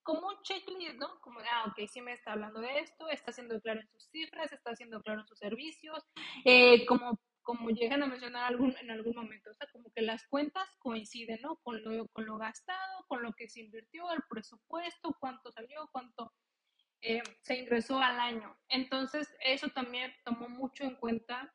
como 0.03 0.29
un 0.29 0.43
checklist, 0.43 0.97
¿no? 0.97 1.21
Como, 1.21 1.41
ah, 1.41 1.67
ok, 1.69 1.89
sí 1.89 2.01
me 2.01 2.13
está 2.13 2.33
hablando 2.33 2.61
de 2.61 2.79
esto, 2.79 3.09
está 3.09 3.33
siendo 3.33 3.61
claro 3.61 3.81
en 3.81 3.89
sus 3.89 4.09
cifras, 4.11 4.53
está 4.53 4.75
siendo 4.75 5.01
claro 5.03 5.21
en 5.21 5.27
sus 5.27 5.39
servicios, 5.39 6.05
eh, 6.45 6.87
como, 6.87 7.19
como 7.43 7.71
llegan 7.71 8.03
a 8.03 8.07
mencionar 8.07 8.45
algún, 8.45 8.75
en 8.81 8.91
algún 8.91 9.15
momento, 9.15 9.51
o 9.51 9.55
sea, 9.55 9.69
como 9.73 9.91
que 9.95 10.03
las 10.03 10.27
cuentas 10.29 10.69
coinciden, 10.79 11.41
¿no? 11.43 11.57
Con 11.63 11.83
lo, 11.83 12.09
con 12.09 12.27
lo 12.27 12.39
gastado, 12.39 13.05
con 13.09 13.23
lo 13.23 13.33
que 13.33 13.49
se 13.49 13.61
invirtió, 13.61 14.11
el 14.13 14.23
presupuesto, 14.29 15.17
cuánto 15.21 15.51
salió, 15.53 15.89
cuánto 15.93 16.33
eh, 17.03 17.23
se 17.43 17.57
ingresó 17.57 17.99
al 17.99 18.21
año. 18.21 18.57
Entonces, 18.69 19.35
eso 19.41 19.69
también 19.69 20.13
tomó 20.25 20.49
mucho 20.49 20.85
en 20.85 20.97
cuenta 20.97 21.55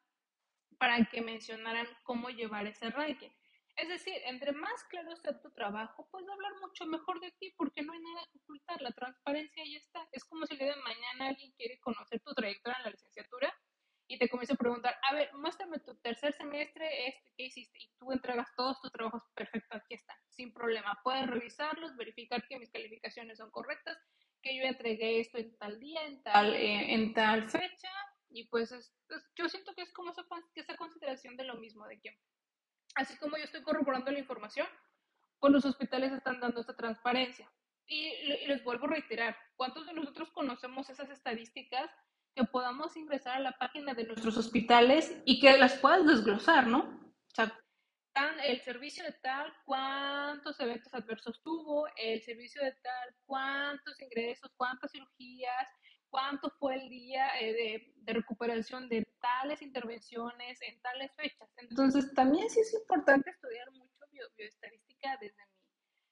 para 0.78 1.06
que 1.06 1.22
mencionaran 1.22 1.88
cómo 2.04 2.30
llevar 2.30 2.68
ese 2.68 2.90
ranking. 2.90 3.30
Es 3.78 3.90
decir, 3.90 4.14
entre 4.26 4.54
más 4.54 4.84
claro 4.86 5.16
sea 5.18 5.40
tu 5.42 5.52
trabajo, 5.52 6.08
puedes 6.10 6.30
hablar 6.30 6.54
mucho 6.62 6.86
mejor 6.86 7.20
de 7.20 7.32
ti 7.40 7.54
porque 7.58 7.82
no 7.82 7.92
hay 7.92 8.00
nada 8.00 8.26
que 8.32 8.40
ocultar. 8.40 8.82
La 8.82 8.92
transparencia 8.92 9.64
ahí 9.64 9.76
está. 9.76 10.08
Es 10.12 10.24
como 10.24 10.46
si 10.46 10.54
el 10.54 10.60
día 10.60 10.76
de 10.76 10.82
mañana 10.82 11.28
alguien 11.30 11.52
quiere 11.58 11.80
conocer 11.80 12.22
tu 12.22 12.34
trayectoria 12.34 12.78
en 12.78 12.84
la 12.86 12.92
licenciatura 12.92 13.54
y 14.08 14.20
te 14.20 14.30
comienza 14.30 14.54
a 14.54 14.58
preguntar, 14.58 14.96
a 15.02 15.14
ver, 15.16 15.34
muéstrame 15.34 15.80
tu 15.80 15.96
tercer 15.98 16.34
semestre, 16.34 17.08
este, 17.08 17.34
¿qué 17.36 17.46
hiciste? 17.46 17.78
Y 17.80 17.90
tú 17.98 18.12
entregas 18.12 18.48
todos 18.56 18.80
tus 18.80 18.92
trabajos, 18.92 19.24
perfecto, 19.34 19.76
aquí 19.76 19.96
está, 19.96 20.16
sin 20.30 20.54
problema. 20.54 21.00
Puedes 21.04 21.28
revisarlos, 21.28 21.96
verificar 21.96 22.48
que 22.48 22.60
mis 22.60 22.72
calificaciones 22.72 23.40
son 23.40 23.50
correctas, 23.50 23.98
que 24.42 24.56
yo 24.56 24.64
entregué 24.64 25.20
esto 25.20 25.40
en 25.40 25.58
tal 25.58 25.80
día, 25.80 26.06
en 26.06 26.22
tal, 26.22 26.54
eh, 26.54 26.94
en 26.94 27.14
tal 27.14 27.50
fecha, 27.50 27.90
y 28.30 28.48
pues 28.48 28.70
yo 29.36 29.50
siento 29.50 29.74
que 29.74 29.82
es 29.82 29.92
como 29.92 30.12
esa, 30.12 30.24
esa 30.54 30.78
consideración 30.78 31.36
de 31.36 31.46
lo 31.46 31.56
mismo, 31.56 31.88
de 31.88 32.00
que 32.00 32.20
así 32.96 33.18
como 33.18 33.38
yo 33.38 33.44
estoy 33.44 33.62
corroborando 33.62 34.12
la 34.12 34.20
información, 34.20 34.68
pues 35.40 35.54
los 35.54 35.66
hospitales 35.66 36.12
están 36.12 36.40
dando 36.40 36.62
esta 36.62 36.76
transparencia. 36.76 37.52
Y, 37.88 38.10
les 38.48 38.64
vuelvo 38.64 38.86
a 38.86 38.92
reiterar, 38.92 39.38
¿cuántos 39.56 39.86
de 39.86 39.94
nosotros 39.94 40.32
conocemos 40.32 40.90
esas 40.90 41.10
estadísticas 41.10 41.92
que 42.36 42.44
podamos 42.46 42.98
ingresar 42.98 43.38
a 43.38 43.40
la 43.40 43.58
página 43.58 43.94
de 43.94 44.06
nuestros 44.06 44.38
hospitales 44.38 45.22
y 45.26 45.40
que 45.40 45.58
las 45.58 45.76
puedas 45.76 46.06
desglosar, 46.06 46.68
¿no? 46.68 46.80
O 46.80 47.36
sea, 47.36 47.54
el 48.44 48.62
servicio 48.62 49.04
de 49.04 49.12
tal, 49.14 49.54
cuántos 49.66 50.60
eventos 50.60 50.94
adversos 50.94 51.42
tuvo, 51.44 51.88
el 51.98 52.22
servicio 52.24 52.62
de 52.64 52.72
tal, 52.72 53.16
cuántos 53.26 54.02
ingresos, 54.02 54.52
cuántas 54.58 54.92
cirugías, 54.92 55.70
cuánto 56.16 56.50
fue 56.50 56.76
el 56.76 56.90
día 56.90 57.28
eh, 57.42 57.94
de, 57.98 58.14
recuperación 58.14 58.88
de 58.88 59.06
tales 59.20 59.62
intervenciones 59.62 60.62
en 60.62 60.82
tales 60.82 61.12
fechas. 61.14 61.50
Entonces, 61.58 62.14
también 62.14 62.50
sí 62.50 62.62
es 62.62 62.74
importante 62.74 63.32
estudiar 63.32 63.70
mucho 63.72 64.00
bioestadística 64.14 65.18
desde 65.20 65.36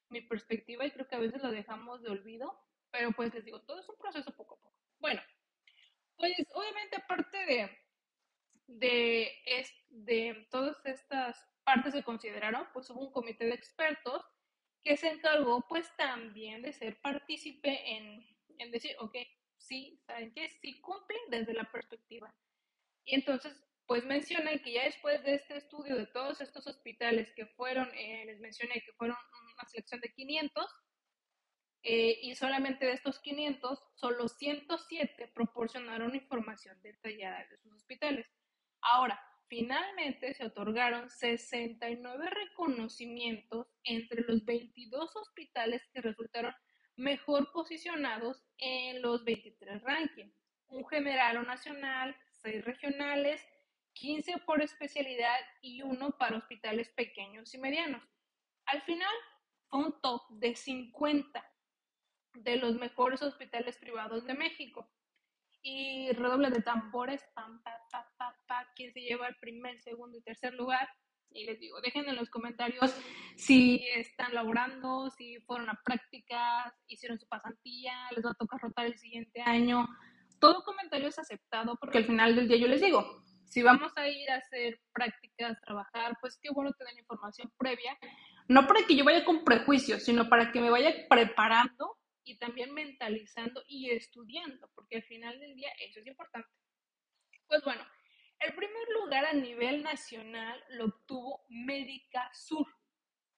mi, 0.10 0.20
mi, 0.20 0.28
perspectiva 0.28 0.86
y 0.86 0.92
creo 0.92 1.08
que 1.08 1.16
a 1.16 1.20
veces 1.20 1.42
lo 1.42 1.52
dejamos 1.52 2.02
de 2.02 2.10
olvido, 2.10 2.54
pero 2.92 3.14
pues 3.14 3.34
les 3.34 3.46
digo, 3.46 3.62
todo 3.62 3.80
es 3.80 3.88
un 3.88 3.96
proceso 3.96 4.36
poco 4.36 4.56
a 4.56 4.58
poco. 4.58 4.76
Bueno, 5.00 5.22
pues 6.18 6.34
obviamente 6.54 6.98
aparte 6.98 7.38
de, 7.46 7.70
de, 8.68 9.32
de 9.88 10.48
todas 10.52 10.86
estas 10.86 11.42
partes 11.64 11.94
que 11.94 12.04
consideraron, 12.04 12.68
pues 12.74 12.90
hubo 12.90 13.08
un 13.08 13.14
comité 13.14 13.46
de 13.46 13.54
expertos 13.54 14.22
que 14.84 14.98
se 14.98 15.08
encargó 15.08 15.66
pues 15.70 15.90
también 15.96 16.62
de 16.62 16.74
ser 16.74 17.00
partícipe 17.00 17.96
en, 17.96 18.28
en 18.58 18.70
decir, 18.70 18.98
ok, 19.00 19.16
sí, 19.64 20.00
¿saben 20.06 20.32
qué? 20.34 20.50
Sí 20.62 20.80
cumplen 20.82 21.22
desde 21.30 21.54
la 21.54 21.70
perspectiva. 21.72 22.34
Y 23.06 23.16
entonces, 23.16 23.54
pues 23.86 24.06
mencionan 24.06 24.60
que 24.60 24.74
ya 24.74 24.84
después 24.86 25.24
de 25.24 25.36
este 25.36 25.58
estudio 25.58 25.98
de 25.98 26.08
todos 26.08 26.42
estos 26.42 26.66
hospitales 26.68 27.32
que 27.36 27.48
fueron, 27.48 27.90
eh, 27.96 28.24
les 28.26 28.40
mencioné 28.40 28.76
que 28.76 28.94
fueron 28.94 29.18
una 29.56 29.70
selección 29.70 30.00
de 30.02 30.14
500, 30.14 30.66
eh, 31.86 32.18
y 32.22 32.34
solamente 32.36 32.86
de 32.86 32.94
estos 32.94 33.20
500, 33.20 33.78
solo 33.96 34.30
107 34.30 35.28
proporcionaron 35.36 36.16
información 36.16 36.82
detallada 36.82 37.46
de 37.50 37.58
sus 37.58 37.74
hospitales. 37.74 38.26
Ahora, 38.80 39.22
finalmente 39.50 40.34
se 40.34 40.46
otorgaron 40.46 41.10
69 41.10 42.30
reconocimientos 42.30 43.68
entre 43.84 44.22
los 44.22 44.46
22 44.46 45.14
hospitales 45.18 45.82
que 45.94 46.00
resultaron 46.00 46.54
mejor 46.96 47.52
posicionados 47.52 48.44
en 48.58 49.02
los 49.02 49.24
23 49.24 49.82
rankings. 49.84 50.36
Un 50.68 50.86
general 50.88 51.38
o 51.38 51.44
nacional, 51.44 52.16
6 52.42 52.66
regionales, 52.66 53.46
15 53.94 54.40
por 54.40 54.62
especialidad 54.62 55.40
y 55.62 55.82
uno 55.82 56.12
para 56.18 56.38
hospitales 56.38 56.90
pequeños 56.90 57.54
y 57.54 57.58
medianos. 57.58 58.04
Al 58.66 58.82
final 58.84 59.14
fue 59.70 59.86
un 59.86 60.02
top 60.02 60.22
de 60.30 60.56
50 60.56 61.54
de 62.36 62.56
los 62.58 62.76
mejores 62.76 63.22
hospitales 63.22 63.78
privados 63.78 64.26
de 64.26 64.34
México. 64.34 64.90
Y 65.62 66.12
redoble 66.14 66.50
de 66.50 66.62
tambores, 66.62 67.24
pam, 67.36 67.62
pa, 67.64 67.80
pa, 67.90 68.12
pa, 68.18 68.38
pa, 68.48 68.74
¿quién 68.76 68.92
se 68.92 69.02
lleva 69.02 69.28
el 69.28 69.36
primer, 69.38 69.80
segundo 69.80 70.18
y 70.18 70.22
tercer 70.22 70.54
lugar? 70.56 70.90
Y 71.34 71.46
les 71.46 71.60
digo, 71.60 71.82
dejen 71.82 72.08
en 72.08 72.16
los 72.16 72.30
comentarios 72.30 72.96
si 73.36 73.86
están 73.96 74.34
laborando, 74.34 75.10
si 75.12 75.40
fueron 75.42 75.70
a 75.70 75.80
prácticas, 75.84 76.74
hicieron 76.88 77.20
su 77.20 77.28
pasantía, 77.28 77.94
les 78.16 78.26
va 78.26 78.32
a 78.32 78.36
tocar 78.36 78.62
rotar 78.62 78.86
el 78.86 78.98
siguiente 78.98 79.42
año. 79.42 79.88
Todo 80.40 80.64
comentario 80.64 81.08
es 81.08 81.20
aceptado 81.20 81.76
porque 81.80 82.00
al 82.00 82.06
final 82.06 82.36
del 82.36 82.48
día 82.48 82.58
yo 82.58 82.68
les 82.68 82.82
digo, 82.82 83.24
si 83.46 83.62
vamos 83.62 83.92
a 83.98 84.08
ir 84.08 84.30
a 84.32 84.38
hacer 84.38 84.80
prácticas, 84.94 85.60
trabajar, 85.62 86.18
pues 86.20 86.40
qué 86.42 86.50
bueno 86.52 86.72
tener 86.74 86.98
información 86.98 87.52
previa, 87.58 87.98
no 88.48 88.68
para 88.68 88.86
que 88.86 88.96
yo 88.96 89.06
vaya 89.06 89.24
con 89.24 89.44
prejuicios, 89.44 90.04
sino 90.04 90.28
para 90.28 90.52
que 90.52 90.60
me 90.60 90.70
vaya 90.70 90.92
preparando 91.10 91.98
y 92.24 92.38
también 92.38 92.74
mentalizando 92.74 93.64
y 93.68 93.92
estudiando, 93.92 94.70
porque 94.76 94.98
al 94.98 95.04
final 95.04 95.40
del 95.40 95.56
día 95.56 95.70
eso 95.80 96.00
es 96.00 96.08
importante. 96.08 96.50
Pues 97.48 97.64
bueno, 97.64 97.84
el 98.44 98.54
primer 98.56 98.88
lugar 99.02 99.26
a 99.26 99.34
nivel 99.34 99.84
nacional 99.84 100.62
lo 100.70 100.86
obtuvo 100.86 101.46
Médica 101.50 102.30
Sur, 102.34 102.68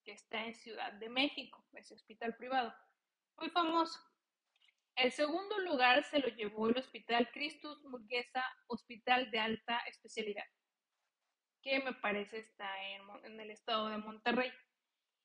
que 0.04 0.14
está 0.14 0.44
en 0.46 0.56
Ciudad 0.56 0.94
de 0.94 1.10
México, 1.10 1.64
ese 1.74 1.94
hospital 1.94 2.36
privado, 2.36 2.74
muy 3.38 3.50
famoso. 3.50 4.00
El 4.96 5.12
segundo 5.12 5.60
lugar 5.60 6.04
se 6.06 6.20
lo 6.20 6.28
llevó 6.30 6.70
el 6.70 6.78
Hospital 6.78 7.30
Cristus 7.32 7.84
Murguesa, 7.84 8.44
Hospital 8.68 9.30
de 9.30 9.40
Alta 9.40 9.80
Especialidad, 9.88 10.46
que 11.62 11.80
me 11.82 11.94
parece 11.94 12.40
está 12.40 12.70
en, 12.84 13.02
en 13.26 13.40
el 13.40 13.52
estado 13.52 13.90
de 13.90 13.98
Monterrey. 13.98 14.52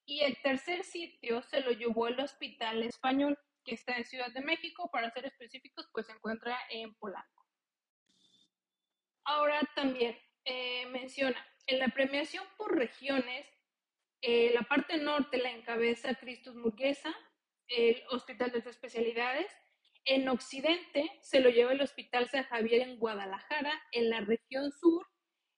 Y 0.04 0.20
el 0.20 0.36
tercer 0.42 0.84
sitio 0.84 1.42
se 1.42 1.60
lo 1.60 1.70
llevó 1.70 2.08
el 2.08 2.18
Hospital 2.20 2.82
Español, 2.82 3.38
que 3.64 3.74
está 3.74 3.96
en 3.96 4.04
Ciudad 4.04 4.32
de 4.32 4.40
México, 4.40 4.90
para 4.90 5.10
ser 5.10 5.24
específicos, 5.26 5.88
pues 5.92 6.06
se 6.06 6.12
encuentra 6.12 6.58
en 6.70 6.94
Polanco. 6.96 7.39
Ahora 9.30 9.60
también 9.76 10.18
eh, 10.44 10.86
menciona, 10.86 11.38
en 11.68 11.78
la 11.78 11.86
premiación 11.86 12.44
por 12.56 12.76
regiones, 12.76 13.46
eh, 14.22 14.50
la 14.52 14.62
parte 14.62 14.96
norte 14.96 15.38
la 15.38 15.52
encabeza 15.52 16.16
Cristus 16.16 16.56
Murguesa, 16.56 17.14
el 17.68 18.02
Hospital 18.10 18.50
de 18.50 18.58
Especialidades. 18.58 19.46
En 20.04 20.28
Occidente 20.28 21.08
se 21.22 21.38
lo 21.38 21.48
lleva 21.48 21.70
el 21.70 21.80
Hospital 21.80 22.28
San 22.28 22.42
Javier 22.42 22.82
en 22.82 22.98
Guadalajara. 22.98 23.80
En 23.92 24.10
la 24.10 24.20
región 24.20 24.72
sur, 24.72 25.06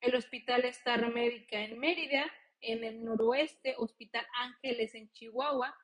el 0.03 0.17
Hospital 0.17 0.67
Star 0.67 1.11
Médica 1.11 1.59
en 1.63 1.79
Mérida. 1.79 2.31
En 2.61 2.85
el 2.85 3.03
noroeste, 3.03 3.75
Hospital 3.79 4.27
Ángeles 4.35 4.95
en 4.95 5.11
Chihuahua. 5.13 5.75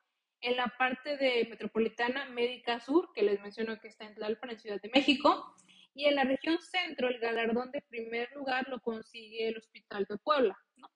En 0.41 0.57
la 0.57 0.67
parte 0.77 1.17
de 1.17 1.47
metropolitana, 1.49 2.25
Médica 2.25 2.79
Sur, 2.79 3.11
que 3.15 3.23
les 3.23 3.41
menciono 3.41 3.79
que 3.81 3.87
está 3.87 4.05
en 4.05 4.13
Tlalpan, 4.13 4.51
en 4.51 4.59
Ciudad 4.59 4.79
de 4.79 4.91
México. 4.93 5.55
Y 5.99 6.05
en 6.05 6.15
la 6.15 6.23
región 6.23 6.57
centro, 6.61 7.09
el 7.09 7.19
galardón 7.19 7.71
de 7.71 7.81
primer 7.81 8.31
lugar 8.31 8.65
lo 8.69 8.79
consigue 8.79 9.49
el 9.49 9.57
Hospital 9.57 10.05
de 10.09 10.17
Puebla. 10.19 10.57
¿no? 10.77 10.89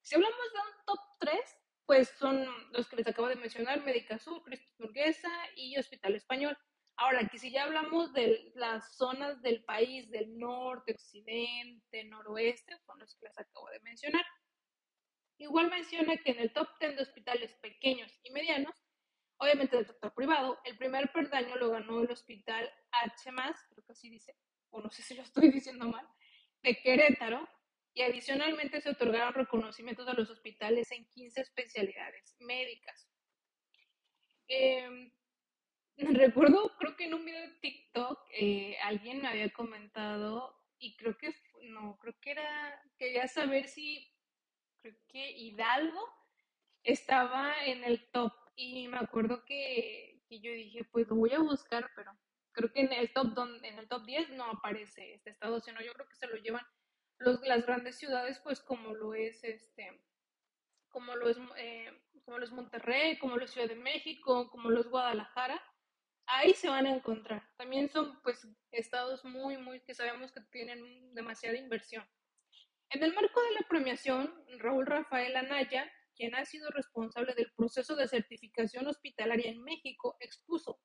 Si 0.00 0.14
hablamos 0.14 0.38
de 0.54 0.58
un 0.58 0.84
top 0.86 0.98
3, 1.18 1.38
pues 1.84 2.08
son 2.18 2.46
los 2.72 2.88
que 2.88 2.96
les 2.96 3.06
acabo 3.06 3.28
de 3.28 3.36
mencionar, 3.36 3.84
Médica 3.84 4.18
Sur, 4.18 4.42
Cristo 4.42 4.72
Burguesa 4.78 5.28
y 5.54 5.76
Hospital 5.76 6.14
Español. 6.14 6.56
Ahora, 6.96 7.20
aquí 7.20 7.36
si 7.36 7.50
ya 7.50 7.64
hablamos 7.64 8.14
de 8.14 8.50
las 8.54 8.96
zonas 8.96 9.42
del 9.42 9.64
país, 9.64 10.10
del 10.10 10.38
norte, 10.38 10.92
occidente, 10.92 12.04
noroeste, 12.04 12.78
son 12.86 13.00
los 13.00 13.14
que 13.14 13.26
les 13.26 13.38
acabo 13.38 13.68
de 13.68 13.80
mencionar. 13.80 14.24
Igual 15.36 15.68
menciona 15.68 16.16
que 16.16 16.30
en 16.30 16.38
el 16.38 16.54
top 16.54 16.68
10 16.80 16.96
de 16.96 17.02
hospitales 17.02 17.52
pequeños 17.60 18.18
y 18.22 18.30
medianos, 18.30 18.81
obviamente 19.42 19.76
del 19.76 19.86
sector 19.86 20.14
privado. 20.14 20.60
El 20.64 20.78
primer 20.78 21.10
perdaño 21.10 21.56
lo 21.56 21.70
ganó 21.70 22.00
el 22.00 22.10
hospital 22.10 22.70
H, 22.92 23.30
creo 23.70 23.84
que 23.84 23.92
así 23.92 24.08
dice, 24.08 24.36
o 24.70 24.80
no 24.80 24.90
sé 24.90 25.02
si 25.02 25.14
lo 25.14 25.22
estoy 25.22 25.50
diciendo 25.52 25.88
mal, 25.88 26.06
de 26.62 26.80
Querétaro, 26.80 27.48
y 27.92 28.02
adicionalmente 28.02 28.80
se 28.80 28.90
otorgaron 28.90 29.34
reconocimientos 29.34 30.06
a 30.08 30.14
los 30.14 30.30
hospitales 30.30 30.90
en 30.92 31.04
15 31.10 31.40
especialidades 31.40 32.36
médicas. 32.38 33.08
Em, 34.46 35.12
recuerdo, 35.96 36.76
creo 36.78 36.96
que 36.96 37.04
en 37.04 37.14
un 37.14 37.24
video 37.24 37.40
de 37.40 37.54
TikTok 37.60 38.18
eh, 38.38 38.76
alguien 38.82 39.20
me 39.22 39.28
había 39.28 39.50
comentado, 39.50 40.56
y 40.78 40.96
creo 40.96 41.18
que, 41.18 41.34
no, 41.62 41.98
creo 41.98 42.14
que 42.20 42.30
era, 42.30 42.82
quería 42.96 43.26
saber 43.26 43.66
si, 43.68 44.08
creo 44.80 44.94
que 45.08 45.32
Hidalgo 45.32 46.08
estaba 46.84 47.64
en 47.66 47.84
el 47.84 48.08
top, 48.10 48.32
y 48.56 48.88
me 48.88 48.98
acuerdo 48.98 49.44
que, 49.44 50.22
que 50.28 50.40
yo 50.40 50.52
dije, 50.52 50.84
pues 50.90 51.08
lo 51.08 51.16
voy 51.16 51.32
a 51.32 51.40
buscar, 51.40 51.90
pero 51.96 52.12
creo 52.52 52.72
que 52.72 52.80
en 52.80 52.92
el 52.92 53.12
top, 53.12 53.38
en 53.62 53.78
el 53.78 53.88
top 53.88 54.04
10 54.04 54.30
no 54.30 54.44
aparece 54.44 55.14
este 55.14 55.30
estado, 55.30 55.60
sino 55.60 55.80
yo 55.80 55.92
creo 55.92 56.08
que 56.08 56.16
se 56.16 56.26
lo 56.26 56.36
llevan 56.36 56.64
los, 57.18 57.40
las 57.46 57.64
grandes 57.64 57.98
ciudades, 57.98 58.40
pues 58.40 58.60
como 58.60 58.94
lo 58.94 59.14
es 59.14 59.42
este, 59.44 60.04
como 60.88 61.16
lo 61.16 61.28
es, 61.28 61.38
eh, 61.56 61.90
como 62.24 62.38
lo 62.38 62.44
es 62.44 62.52
Monterrey, 62.52 63.18
como 63.18 63.36
lo 63.36 63.44
es 63.44 63.50
Ciudad 63.50 63.68
de 63.68 63.76
México, 63.76 64.50
como 64.50 64.70
lo 64.70 64.80
es 64.80 64.88
Guadalajara, 64.88 65.60
ahí 66.26 66.54
se 66.54 66.68
van 66.68 66.86
a 66.86 66.94
encontrar. 66.94 67.42
También 67.56 67.88
son 67.88 68.20
pues 68.22 68.46
estados 68.70 69.24
muy, 69.24 69.56
muy 69.56 69.80
que 69.80 69.94
sabemos 69.94 70.32
que 70.32 70.40
tienen 70.52 71.14
demasiada 71.14 71.56
inversión. 71.56 72.06
En 72.90 73.02
el 73.02 73.14
marco 73.14 73.42
de 73.42 73.52
la 73.52 73.66
premiación, 73.68 74.44
Raúl 74.58 74.86
Rafael 74.86 75.34
Anaya, 75.36 75.90
quien 76.14 76.34
ha 76.34 76.44
sido 76.44 76.70
responsable 76.70 77.34
del 77.34 77.52
proceso 77.56 77.96
de 77.96 78.08
certificación 78.08 78.86
hospitalaria 78.86 79.50
en 79.50 79.62
México, 79.62 80.16
expuso, 80.20 80.80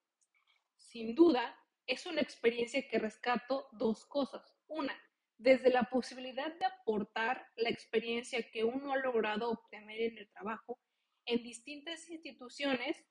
sin 0.76 1.16
duda, 1.16 1.56
es 1.86 2.06
una 2.06 2.22
experiencia 2.22 2.88
que 2.88 3.00
rescato 3.00 3.68
dos 3.74 4.06
cosas. 4.06 4.56
Una, 4.68 4.98
desde 5.38 5.70
la 5.70 5.84
posibilidad 5.84 6.54
de 6.58 6.66
aportar 6.66 7.46
la 7.56 7.70
experiencia 7.70 8.50
que 8.52 8.64
uno 8.64 8.94
ha 8.94 8.98
logrado 8.98 9.50
obtener 9.50 10.02
en 10.02 10.18
el 10.18 10.30
trabajo 10.32 10.80
en 11.26 11.44
distintas 11.44 12.10
instituciones, 12.10 13.06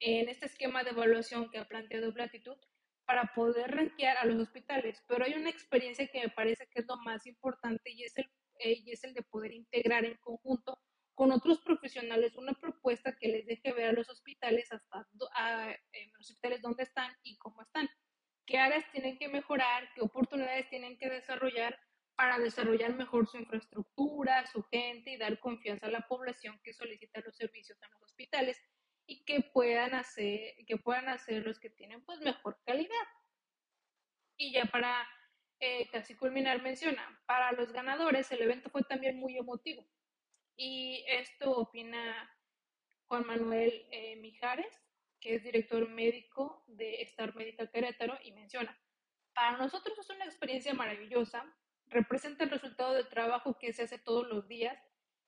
en 0.00 0.28
este 0.28 0.46
esquema 0.46 0.84
de 0.84 0.90
evaluación 0.90 1.50
que 1.50 1.58
ha 1.58 1.68
planteado 1.68 2.14
Platitud, 2.14 2.56
para 3.06 3.32
poder 3.34 3.70
rankear 3.70 4.16
a 4.18 4.24
los 4.24 4.40
hospitales. 4.40 5.02
Pero 5.06 5.24
hay 5.24 5.34
una 5.34 5.50
experiencia 5.50 6.08
que 6.08 6.20
me 6.20 6.28
parece 6.28 6.66
que 6.70 6.80
es 6.80 6.86
lo 6.86 6.96
más 6.98 7.26
importante 7.26 7.90
y 7.90 8.04
es 8.04 8.16
el, 8.18 8.26
eh, 8.60 8.82
y 8.84 8.92
es 8.92 9.04
el 9.04 9.14
de 9.14 9.22
poder 9.22 9.52
integrar 9.52 10.04
en 10.04 10.16
conjunto 10.18 10.78
con 11.18 11.32
otros 11.32 11.58
profesionales 11.62 12.36
una 12.36 12.52
propuesta 12.52 13.16
que 13.18 13.26
les 13.26 13.44
deje 13.44 13.72
ver 13.72 13.88
a 13.88 13.92
los 13.92 14.08
hospitales 14.08 14.72
hasta 14.72 15.04
a, 15.34 15.76
los 16.16 16.30
hospitales 16.30 16.62
dónde 16.62 16.84
están 16.84 17.10
y 17.24 17.36
cómo 17.38 17.60
están 17.60 17.90
qué 18.46 18.58
áreas 18.58 18.84
tienen 18.92 19.18
que 19.18 19.28
mejorar, 19.28 19.92
qué 19.96 20.00
oportunidades 20.00 20.70
tienen 20.70 20.96
que 20.96 21.10
desarrollar 21.10 21.76
para 22.14 22.38
desarrollar 22.38 22.94
mejor 22.94 23.26
su 23.26 23.36
infraestructura, 23.36 24.46
su 24.46 24.62
gente 24.62 25.10
y 25.10 25.16
dar 25.16 25.40
confianza 25.40 25.88
a 25.88 25.90
la 25.90 26.06
población 26.06 26.60
que 26.62 26.72
solicita 26.72 27.20
los 27.24 27.36
servicios 27.36 27.76
en 27.82 27.90
los 27.90 28.02
hospitales 28.02 28.56
y 29.04 29.24
que 29.24 29.40
puedan 29.52 29.94
hacer, 29.94 30.54
que 30.68 30.76
puedan 30.76 31.08
hacer 31.08 31.44
los 31.44 31.58
que 31.58 31.70
tienen 31.70 32.00
pues 32.04 32.20
mejor 32.20 32.60
calidad. 32.64 33.08
Y 34.36 34.52
ya 34.52 34.66
para 34.66 35.04
eh, 35.58 35.88
casi 35.90 36.14
culminar 36.14 36.62
menciona, 36.62 37.20
para 37.26 37.50
los 37.50 37.72
ganadores 37.72 38.30
el 38.30 38.42
evento 38.42 38.70
fue 38.70 38.82
también 38.84 39.18
muy 39.18 39.36
emotivo. 39.36 39.84
Y 40.60 41.04
esto 41.06 41.52
opina 41.52 42.28
Juan 43.06 43.24
Manuel 43.26 43.86
eh, 43.92 44.16
Mijares, 44.16 44.76
que 45.20 45.36
es 45.36 45.44
director 45.44 45.88
médico 45.88 46.64
de 46.66 47.00
Star 47.02 47.36
Médica 47.36 47.70
Querétaro, 47.70 48.18
y 48.24 48.32
menciona, 48.32 48.76
para 49.34 49.56
nosotros 49.56 49.96
es 49.96 50.10
una 50.10 50.24
experiencia 50.24 50.74
maravillosa, 50.74 51.44
representa 51.86 52.42
el 52.42 52.50
resultado 52.50 52.94
del 52.94 53.08
trabajo 53.08 53.56
que 53.56 53.72
se 53.72 53.84
hace 53.84 54.00
todos 54.00 54.26
los 54.26 54.48
días, 54.48 54.76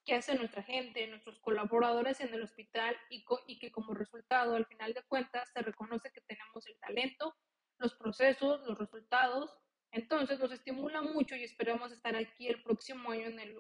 que 0.04 0.14
hace 0.14 0.35
nuestra 0.35 0.64
gente, 0.64 1.07
nuestros 1.07 1.38
colaboradores 1.38 2.20
en 2.20 2.35
el 2.35 2.42
hospital 2.42 2.96
y, 3.09 3.24
y 3.46 3.61
que 3.61 3.70
como 3.70 3.94
resultado, 3.94 4.57
al 4.57 4.66
final 4.66 4.94
de 4.94 5.04
cuentas, 5.04 5.48
se 5.52 5.62
reconoce 5.62 6.11
que 6.11 6.22
tenemos 6.22 6.66
el 6.66 6.76
talento, 6.81 7.37
los 7.78 7.94
procesos, 7.94 8.66
los 8.66 8.76
resultados. 8.76 9.57
Entonces 9.92 10.38
nos 10.38 10.53
estimula 10.53 11.03
mucho 11.03 11.35
y 11.35 11.44
esperamos 11.44 11.90
estar 11.92 12.14
aquí 12.14 12.46
el 12.46 12.62
próximo 12.62 13.11
año 13.11 13.26
en, 13.26 13.40
el, 13.40 13.50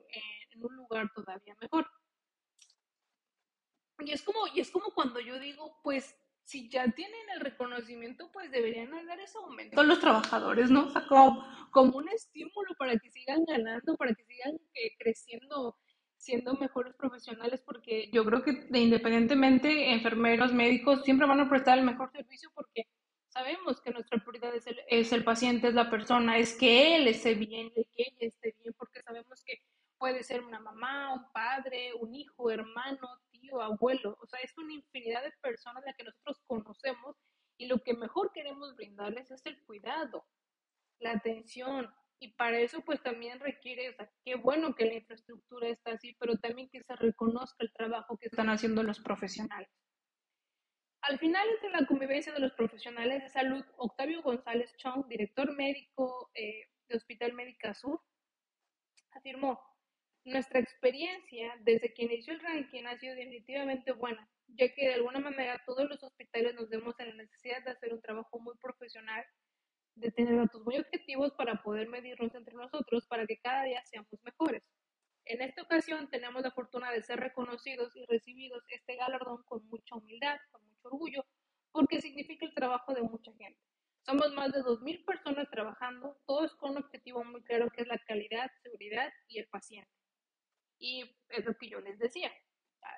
en 0.52 0.64
un 0.64 0.76
lugar 0.76 1.10
todavía 1.14 1.56
mejor. 1.60 1.86
Y 3.98 4.12
es 4.12 4.22
como, 4.22 4.46
y 4.54 4.60
es 4.60 4.70
como 4.70 4.92
cuando 4.94 5.20
yo 5.20 5.38
digo, 5.38 5.80
pues 5.82 6.16
si 6.44 6.68
ya 6.68 6.90
tienen 6.90 7.30
el 7.34 7.40
reconocimiento, 7.40 8.30
pues 8.32 8.50
deberían 8.50 8.90
dar 9.06 9.20
ese 9.20 9.38
aumento 9.38 9.80
a 9.80 9.84
los 9.84 10.00
trabajadores, 10.00 10.70
¿no? 10.70 10.86
O 10.86 10.90
sea, 10.90 11.06
como, 11.06 11.44
como 11.70 11.98
un 11.98 12.08
estímulo 12.08 12.74
para 12.78 12.96
que 12.98 13.10
sigan 13.10 13.44
ganando, 13.44 13.96
para 13.96 14.14
que 14.14 14.24
sigan 14.24 14.54
eh, 14.74 14.96
creciendo, 14.98 15.76
siendo 16.16 16.54
mejores 16.54 16.94
profesionales, 16.94 17.62
porque 17.64 18.10
yo 18.12 18.24
creo 18.24 18.42
que 18.42 18.66
independientemente, 18.72 19.92
enfermeros, 19.92 20.52
médicos, 20.52 21.04
siempre 21.04 21.26
van 21.26 21.40
a 21.40 21.48
prestar 21.48 21.78
el 21.78 21.84
mejor 21.84 22.10
servicio 22.10 22.50
porque 22.54 22.84
sabemos 23.28 23.80
que 23.80 23.92
nuestra 23.92 24.18
es 24.90 25.12
el, 25.12 25.22
paciente, 25.22 25.68
es 25.68 25.74
la 25.74 25.88
persona, 25.88 26.36
es 26.36 26.56
que 26.56 26.96
él 26.96 27.06
esté 27.06 27.34
bien, 27.34 27.70
que 27.70 27.86
ella 27.96 28.16
esté 28.18 28.56
bien, 28.60 28.74
porque 28.76 29.00
sabemos 29.02 29.40
que 29.44 29.62
puede 29.98 30.24
ser 30.24 30.42
una 30.42 30.58
mamá, 30.58 31.14
un 31.14 31.30
padre, 31.32 31.94
un 31.94 32.12
hijo, 32.12 32.50
hermano, 32.50 33.08
tío, 33.30 33.60
abuelo. 33.62 34.18
O 34.20 34.26
sea, 34.26 34.40
es 34.40 34.56
una 34.58 34.72
infinidad 34.72 35.22
de 35.22 35.32
personas 35.40 35.84
la 35.86 35.92
que 35.92 36.02
nosotros 36.02 36.40
conocemos 36.44 37.16
y 37.56 37.66
lo 37.66 37.78
que 37.78 37.94
mejor 37.94 38.32
queremos 38.32 38.74
brindarles 38.74 39.30
es 39.30 39.46
el 39.46 39.62
cuidado, 39.64 40.26
la 40.98 41.12
atención. 41.12 41.88
Y 42.18 42.32
para 42.32 42.58
eso 42.58 42.80
pues 42.80 43.00
también 43.00 43.38
requiere, 43.38 43.90
o 43.90 43.94
sea, 43.94 44.10
qué 44.24 44.34
bueno 44.34 44.74
que 44.74 44.86
la 44.86 44.94
infraestructura 44.94 45.68
está 45.68 45.92
así, 45.92 46.16
pero 46.18 46.36
también 46.36 46.68
que 46.68 46.82
se 46.82 46.96
reconozca 46.96 47.58
el 47.60 47.72
trabajo 47.72 48.18
que 48.18 48.26
están 48.26 48.50
haciendo 48.50 48.82
los 48.82 48.98
profesionales. 48.98 49.70
Al 51.02 51.18
final, 51.18 51.48
entre 51.48 51.70
la 51.70 51.86
convivencia 51.86 52.32
de 52.32 52.40
los 52.40 52.52
profesionales 52.52 53.22
de 53.22 53.28
salud, 53.30 53.64
Octavio 53.76 54.22
González 54.22 54.74
Chong, 54.76 55.06
director 55.08 55.50
médico 55.56 56.30
eh, 56.34 56.68
de 56.88 56.96
Hospital 56.96 57.32
Médica 57.32 57.74
Sur, 57.74 58.02
afirmó, 59.12 59.58
nuestra 60.24 60.60
experiencia 60.60 61.54
desde 61.60 61.94
que 61.94 62.04
inició 62.04 62.34
el 62.34 62.40
ranking 62.40 62.84
ha 62.84 62.98
sido 62.98 63.14
definitivamente 63.14 63.92
buena, 63.92 64.28
ya 64.48 64.68
que 64.74 64.88
de 64.88 64.94
alguna 64.94 65.20
manera 65.20 65.62
todos 65.64 65.88
los 65.88 66.02
hospitales 66.02 66.54
nos 66.54 66.68
vemos 66.68 66.94
en 67.00 67.08
la 67.08 67.14
necesidad 67.14 67.64
de 67.64 67.70
hacer 67.70 67.94
un 67.94 68.02
trabajo 68.02 68.38
muy 68.38 68.54
profesional, 68.58 69.24
de 69.94 70.10
tener 70.10 70.36
datos 70.36 70.62
muy 70.62 70.76
objetivos 70.76 71.32
para 71.32 71.62
poder 71.62 71.88
medirnos 71.88 72.34
entre 72.34 72.54
nosotros 72.54 73.06
para 73.06 73.26
que 73.26 73.38
cada 73.38 73.64
día 73.64 73.82
seamos 73.86 74.22
mejores. 74.22 74.62
En 75.24 75.42
esta 75.42 75.62
ocasión 75.62 76.10
tenemos 76.10 76.42
la 76.42 76.50
fortuna 76.50 76.90
de 76.92 77.02
ser 77.02 77.20
reconocidos 77.20 77.94
y 77.96 78.04
recibidos 78.06 78.62
este 78.68 78.96
galardón 78.96 79.42
con 79.44 79.66
mucha 79.68 79.96
humildad, 79.96 80.38
mucho 80.80 80.94
orgullo, 80.94 81.24
porque 81.72 82.00
significa 82.00 82.46
el 82.46 82.54
trabajo 82.54 82.94
de 82.94 83.02
mucha 83.02 83.32
gente. 83.32 83.60
Somos 84.04 84.32
más 84.32 84.52
de 84.52 84.62
2.000 84.62 85.04
personas 85.04 85.48
trabajando, 85.50 86.18
todos 86.26 86.54
con 86.56 86.72
un 86.72 86.78
objetivo 86.78 87.22
muy 87.24 87.42
claro 87.42 87.68
que 87.70 87.82
es 87.82 87.88
la 87.88 87.98
calidad, 87.98 88.50
seguridad 88.62 89.12
y 89.28 89.38
el 89.38 89.46
paciente. 89.48 89.90
Y 90.78 91.04
es 91.28 91.44
lo 91.44 91.54
que 91.54 91.68
yo 91.68 91.80
les 91.80 91.98
decía. 91.98 92.32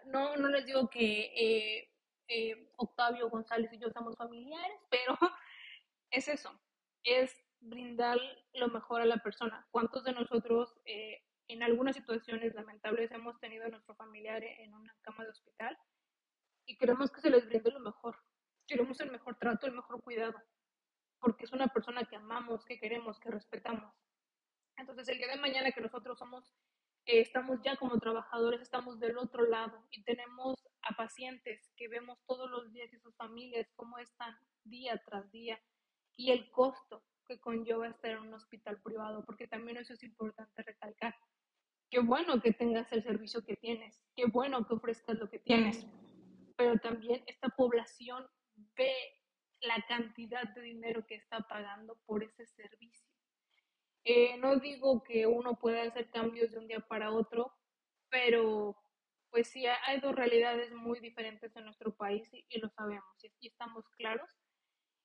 No, 0.06 0.36
no 0.36 0.48
les 0.48 0.64
digo 0.64 0.88
que 0.88 1.32
eh, 1.34 1.90
eh, 2.28 2.70
Octavio 2.76 3.28
González 3.28 3.72
y 3.72 3.78
yo 3.78 3.90
somos 3.90 4.16
familiares, 4.16 4.78
pero 4.90 5.18
es 6.10 6.28
eso, 6.28 6.52
es 7.02 7.34
brindar 7.58 8.18
lo 8.54 8.68
mejor 8.68 9.02
a 9.02 9.06
la 9.06 9.18
persona. 9.18 9.66
¿Cuántos 9.72 10.04
de 10.04 10.12
nosotros 10.12 10.72
eh, 10.84 11.20
en 11.48 11.64
algunas 11.64 11.96
situaciones 11.96 12.54
lamentables 12.54 13.10
hemos 13.10 13.38
tenido 13.40 13.64
a 13.64 13.68
nuestro 13.68 13.96
familiar 13.96 14.42
en 14.44 14.72
una 14.72 14.94
cama 15.02 15.24
de 15.24 15.30
hospital 15.30 15.76
y 16.66 16.76
queremos 16.76 17.10
que 17.10 17.20
se 17.20 17.30
les 17.30 17.46
brinde 17.46 17.70
lo 17.70 17.80
mejor? 17.80 18.16
Queremos 18.66 19.00
el 19.00 19.10
mejor 19.10 19.36
trato, 19.36 19.66
el 19.66 19.72
mejor 19.72 20.02
cuidado, 20.02 20.40
porque 21.20 21.44
es 21.44 21.52
una 21.52 21.68
persona 21.68 22.04
que 22.04 22.16
amamos, 22.16 22.64
que 22.64 22.78
queremos, 22.78 23.18
que 23.18 23.30
respetamos. 23.30 23.94
Entonces, 24.76 25.08
el 25.08 25.18
día 25.18 25.28
de 25.28 25.40
mañana 25.40 25.72
que 25.72 25.80
nosotros 25.80 26.18
somos 26.18 26.52
estamos 27.06 27.60
ya 27.62 27.76
como 27.76 27.98
trabajadores, 27.98 28.60
estamos 28.60 29.00
del 29.00 29.18
otro 29.18 29.46
lado 29.46 29.86
y 29.90 30.02
tenemos 30.04 30.56
a 30.82 30.94
pacientes 30.94 31.72
que 31.76 31.88
vemos 31.88 32.18
todos 32.26 32.50
los 32.50 32.72
días 32.72 32.92
y 32.92 32.98
sus 32.98 33.14
familias 33.16 33.70
cómo 33.74 33.98
están 33.98 34.36
día 34.64 35.00
tras 35.04 35.30
día 35.30 35.60
y 36.16 36.30
el 36.30 36.50
costo 36.50 37.02
que 37.26 37.40
conlleva 37.40 37.88
estar 37.88 38.10
en 38.10 38.18
un 38.18 38.34
hospital 38.34 38.80
privado, 38.82 39.24
porque 39.24 39.46
también 39.46 39.78
eso 39.78 39.92
es 39.94 40.02
importante 40.02 40.62
recalcar. 40.62 41.14
Qué 41.90 42.00
bueno 42.00 42.40
que 42.40 42.52
tengas 42.52 42.90
el 42.92 43.02
servicio 43.02 43.44
que 43.44 43.56
tienes, 43.56 44.00
qué 44.14 44.26
bueno 44.26 44.66
que 44.66 44.74
ofrezcas 44.74 45.18
lo 45.18 45.28
que 45.28 45.38
tienes, 45.38 45.86
pero 46.72 46.80
también 46.80 47.22
esta 47.26 47.48
población 47.50 48.26
ve 48.76 48.94
la 49.60 49.84
cantidad 49.86 50.42
de 50.54 50.62
dinero 50.62 51.04
que 51.06 51.16
está 51.16 51.40
pagando 51.40 51.98
por 52.06 52.24
ese 52.24 52.46
servicio. 52.46 53.06
Eh, 54.04 54.38
no 54.38 54.56
digo 54.56 55.02
que 55.02 55.26
uno 55.26 55.58
pueda 55.58 55.82
hacer 55.82 56.10
cambios 56.10 56.50
de 56.50 56.58
un 56.58 56.68
día 56.68 56.80
para 56.80 57.12
otro, 57.12 57.52
pero 58.08 58.76
pues 59.30 59.48
sí, 59.48 59.66
hay 59.66 60.00
dos 60.00 60.14
realidades 60.14 60.72
muy 60.72 60.98
diferentes 61.00 61.54
en 61.56 61.64
nuestro 61.64 61.94
país 61.94 62.28
y, 62.32 62.58
lo 62.58 62.68
sabemos 62.70 63.16
y, 63.22 63.46
estamos 63.46 63.86
claros. 63.90 64.30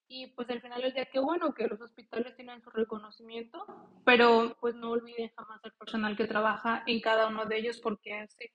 Y 0.07 0.27
pues 0.35 0.49
al 0.49 0.61
final 0.61 0.81
del 0.81 0.93
día, 0.93 1.05
qué 1.11 1.19
bueno 1.19 1.53
que 1.53 1.67
los 1.67 1.81
hospitales 1.81 2.35
tienen 2.37 2.61
su 2.61 2.69
reconocimiento, 2.69 3.65
pero 4.05 4.55
pues 4.61 4.73
no 4.75 4.91
olviden 4.91 5.31
jamás 5.35 5.59
al 5.63 5.73
personal 5.73 6.15
que 6.15 6.27
trabaja 6.27 6.83
en 6.87 7.01
cada 7.01 7.27
uno 7.27 7.45
de 7.45 7.57
ellos 7.57 7.79
porque 7.81 8.13
hace, 8.13 8.53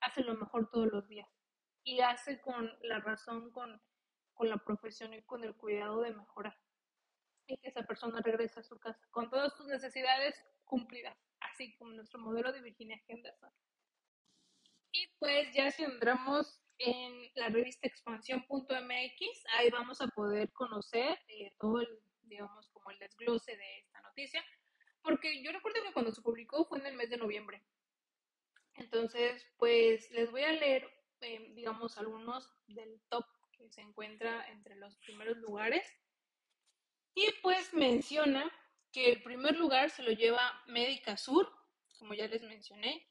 hace 0.00 0.22
lo 0.22 0.36
mejor 0.36 0.70
todos 0.70 0.86
los 0.92 1.08
días 1.08 1.28
y 1.84 2.00
hace 2.00 2.40
con 2.40 2.70
la 2.82 3.00
razón, 3.00 3.50
con, 3.50 3.80
con 4.34 4.48
la 4.48 4.58
profesión 4.58 5.14
y 5.14 5.22
con 5.22 5.44
el 5.44 5.54
cuidado 5.56 6.00
de 6.00 6.14
mejorar. 6.14 6.56
Y 7.46 7.56
que 7.58 7.68
esa 7.68 7.82
persona 7.82 8.20
regrese 8.20 8.60
a 8.60 8.62
su 8.62 8.78
casa 8.78 9.00
con 9.10 9.28
todas 9.30 9.56
sus 9.56 9.66
necesidades 9.66 10.34
cumplidas, 10.64 11.16
así 11.40 11.74
como 11.76 11.92
nuestro 11.92 12.20
modelo 12.20 12.52
de 12.52 12.62
Virginia 12.62 13.00
Henderson. 13.08 13.50
Y 14.92 15.08
pues 15.18 15.52
ya 15.54 15.70
si 15.70 15.84
entramos 15.84 16.62
en 16.78 17.30
la 17.34 17.48
revista 17.48 17.86
expansión.mx, 17.86 19.44
ahí 19.56 19.70
vamos 19.70 20.00
a 20.00 20.08
poder 20.08 20.52
conocer 20.52 21.18
eh, 21.28 21.52
todo 21.58 21.80
el, 21.80 21.88
digamos, 22.22 22.68
como 22.70 22.90
el 22.90 22.98
desglose 22.98 23.56
de 23.56 23.78
esta 23.78 24.00
noticia, 24.00 24.44
porque 25.02 25.42
yo 25.42 25.52
recuerdo 25.52 25.82
que 25.82 25.92
cuando 25.92 26.12
se 26.12 26.22
publicó 26.22 26.64
fue 26.66 26.78
en 26.78 26.86
el 26.86 26.96
mes 26.96 27.10
de 27.10 27.16
noviembre. 27.16 27.62
Entonces, 28.74 29.46
pues 29.58 30.10
les 30.10 30.30
voy 30.30 30.42
a 30.42 30.52
leer, 30.52 30.88
eh, 31.22 31.52
digamos, 31.54 31.98
algunos 31.98 32.52
del 32.66 33.00
top 33.08 33.24
que 33.52 33.68
se 33.70 33.80
encuentra 33.80 34.48
entre 34.50 34.76
los 34.76 34.96
primeros 34.96 35.36
lugares. 35.38 35.86
Y 37.14 37.26
pues 37.42 37.72
menciona 37.74 38.50
que 38.90 39.10
el 39.10 39.22
primer 39.22 39.56
lugar 39.56 39.90
se 39.90 40.02
lo 40.02 40.10
lleva 40.12 40.62
Médica 40.66 41.16
Sur, 41.16 41.50
como 41.98 42.14
ya 42.14 42.26
les 42.26 42.42
mencioné, 42.42 43.08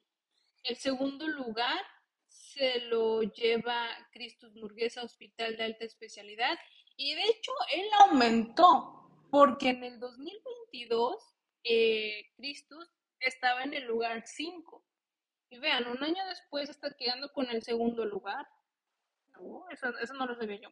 el 0.64 0.76
segundo 0.76 1.28
lugar 1.28 1.82
se 2.28 2.82
lo 2.82 3.24
lleva 3.24 3.88
Cristus 4.12 4.54
Murguesa 4.56 5.04
Hospital 5.04 5.58
de 5.58 5.64
Alta 5.64 5.86
Especialidad. 5.86 6.58
Y 6.96 7.16
de 7.16 7.24
hecho 7.24 7.52
él 7.74 7.88
aumentó 8.00 9.10
porque 9.32 9.70
en 9.70 9.84
el 9.84 10.00
2022 10.00 11.16
eh, 11.64 12.32
Cristus 12.36 12.92
estaba 13.20 13.64
en 13.64 13.74
el 13.74 13.86
lugar 13.86 14.24
5 14.26 14.86
y 15.52 15.60
vean, 15.60 15.86
un 15.88 16.02
año 16.02 16.26
después 16.28 16.70
está 16.70 16.90
quedando 16.98 17.32
con 17.34 17.50
el 17.50 17.62
segundo 17.62 18.06
lugar. 18.06 18.48
eso, 19.70 19.98
eso 20.00 20.14
no 20.14 20.26
lo 20.26 20.36
sabía 20.36 20.62
yo. 20.62 20.70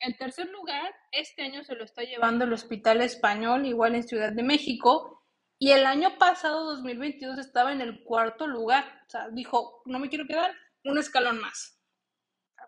El 0.00 0.18
tercer 0.18 0.50
lugar, 0.50 0.92
este 1.12 1.42
año 1.42 1.62
se 1.64 1.76
lo 1.76 1.84
está 1.84 2.02
llevando 2.02 2.44
el 2.44 2.52
Hospital 2.52 3.00
Español, 3.00 3.64
igual 3.64 3.94
en 3.94 4.02
Ciudad 4.02 4.32
de 4.32 4.42
México, 4.42 5.24
y 5.58 5.70
el 5.70 5.86
año 5.86 6.18
pasado, 6.18 6.64
2022, 6.64 7.38
estaba 7.38 7.72
en 7.72 7.80
el 7.80 8.02
cuarto 8.02 8.46
lugar. 8.46 9.02
O 9.06 9.10
sea, 9.10 9.28
dijo, 9.30 9.82
no 9.86 10.00
me 10.00 10.08
quiero 10.08 10.26
quedar, 10.26 10.52
un 10.84 10.98
escalón 10.98 11.40
más. 11.40 11.80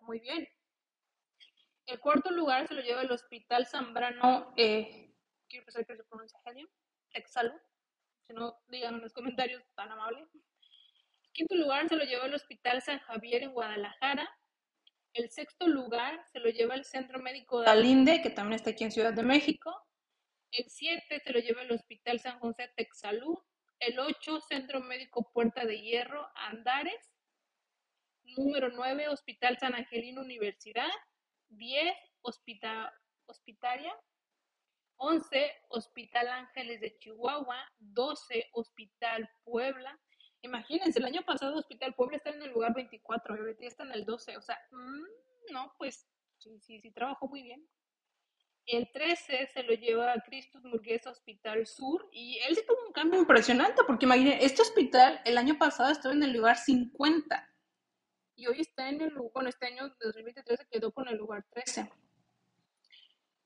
Muy 0.02 0.20
bien. 0.20 0.48
El 1.86 1.98
cuarto 1.98 2.30
lugar 2.30 2.68
se 2.68 2.74
lo 2.74 2.80
lleva 2.80 3.02
el 3.02 3.10
Hospital 3.10 3.66
Zambrano, 3.66 4.54
eh, 4.56 5.14
quiero 5.48 5.64
pensar 5.66 5.84
que 5.84 5.96
se 5.96 6.04
pronuncia 6.04 6.38
Helium, 6.44 6.68
Exalo. 7.12 7.58
Si 8.26 8.34
no, 8.34 8.56
digan 8.68 8.94
en 8.94 9.00
los 9.00 9.12
comentarios, 9.12 9.64
tan 9.74 9.90
amable. 9.90 10.27
Quinto 11.38 11.54
lugar 11.54 11.88
se 11.88 11.94
lo 11.94 12.02
lleva 12.02 12.26
el 12.26 12.34
Hospital 12.34 12.82
San 12.82 12.98
Javier 12.98 13.44
en 13.44 13.52
Guadalajara. 13.52 14.28
El 15.12 15.30
sexto 15.30 15.68
lugar 15.68 16.20
se 16.32 16.40
lo 16.40 16.50
lleva 16.50 16.74
el 16.74 16.84
Centro 16.84 17.20
Médico 17.20 17.60
de 17.60 17.70
Alinde, 17.70 18.20
que 18.22 18.30
también 18.30 18.56
está 18.56 18.70
aquí 18.70 18.82
en 18.82 18.90
Ciudad 18.90 19.12
de 19.12 19.22
México. 19.22 19.72
El 20.50 20.68
7 20.68 21.20
se 21.20 21.32
lo 21.32 21.38
lleva 21.38 21.62
el 21.62 21.70
Hospital 21.70 22.18
San 22.18 22.40
José 22.40 22.72
Texalú. 22.74 23.40
El 23.78 24.00
8, 24.00 24.40
Centro 24.40 24.80
Médico 24.80 25.30
Puerta 25.32 25.64
de 25.64 25.80
Hierro, 25.80 26.28
Andares. 26.34 27.14
Número 28.24 28.70
9, 28.70 29.06
Hospital 29.06 29.58
San 29.60 29.76
Angelino 29.76 30.22
Universidad. 30.22 30.90
10, 31.50 31.94
Hospital, 32.22 32.90
Hospitaria. 33.26 33.94
11, 34.96 35.52
Hospital 35.68 36.26
Ángeles 36.30 36.80
de 36.80 36.98
Chihuahua. 36.98 37.64
12, 37.78 38.48
Hospital 38.54 39.30
Puebla. 39.44 39.96
Imagínense, 40.42 40.98
el 40.98 41.04
año 41.04 41.22
pasado 41.24 41.56
Hospital 41.56 41.94
Puebla 41.94 42.16
está 42.16 42.30
en 42.30 42.42
el 42.42 42.52
lugar 42.52 42.74
24 42.74 43.36
y 43.36 43.38
ahorita 43.38 43.66
está 43.66 43.82
en 43.84 43.92
el 43.92 44.04
12. 44.04 44.36
O 44.36 44.42
sea, 44.42 44.58
mm, 44.70 45.52
no, 45.52 45.74
pues 45.78 46.06
sí, 46.38 46.58
sí, 46.60 46.80
sí, 46.80 46.90
trabajó 46.92 47.28
muy 47.28 47.42
bien. 47.42 47.68
El 48.66 48.90
13 48.92 49.46
se 49.46 49.62
lo 49.62 49.72
lleva 49.72 50.12
a 50.12 50.20
Cristus 50.20 50.62
Murguesa 50.62 51.10
Hospital 51.10 51.66
Sur 51.66 52.06
y 52.12 52.38
él 52.46 52.54
sí 52.54 52.62
tuvo 52.66 52.86
un 52.86 52.92
cambio 52.92 53.18
impresionante 53.18 53.82
porque 53.86 54.04
imagínense, 54.04 54.44
este 54.44 54.62
hospital 54.62 55.22
el 55.24 55.38
año 55.38 55.56
pasado 55.58 55.90
estaba 55.90 56.14
en 56.14 56.22
el 56.22 56.34
lugar 56.34 56.58
50 56.58 57.54
y 58.36 58.46
hoy 58.46 58.60
está 58.60 58.90
en 58.90 59.00
el 59.00 59.08
lugar, 59.08 59.32
bueno, 59.32 59.48
este 59.48 59.66
año 59.66 59.88
2023 60.00 60.60
se 60.60 60.68
quedó 60.68 60.92
con 60.92 61.08
el 61.08 61.16
lugar 61.16 61.46
13. 61.50 61.90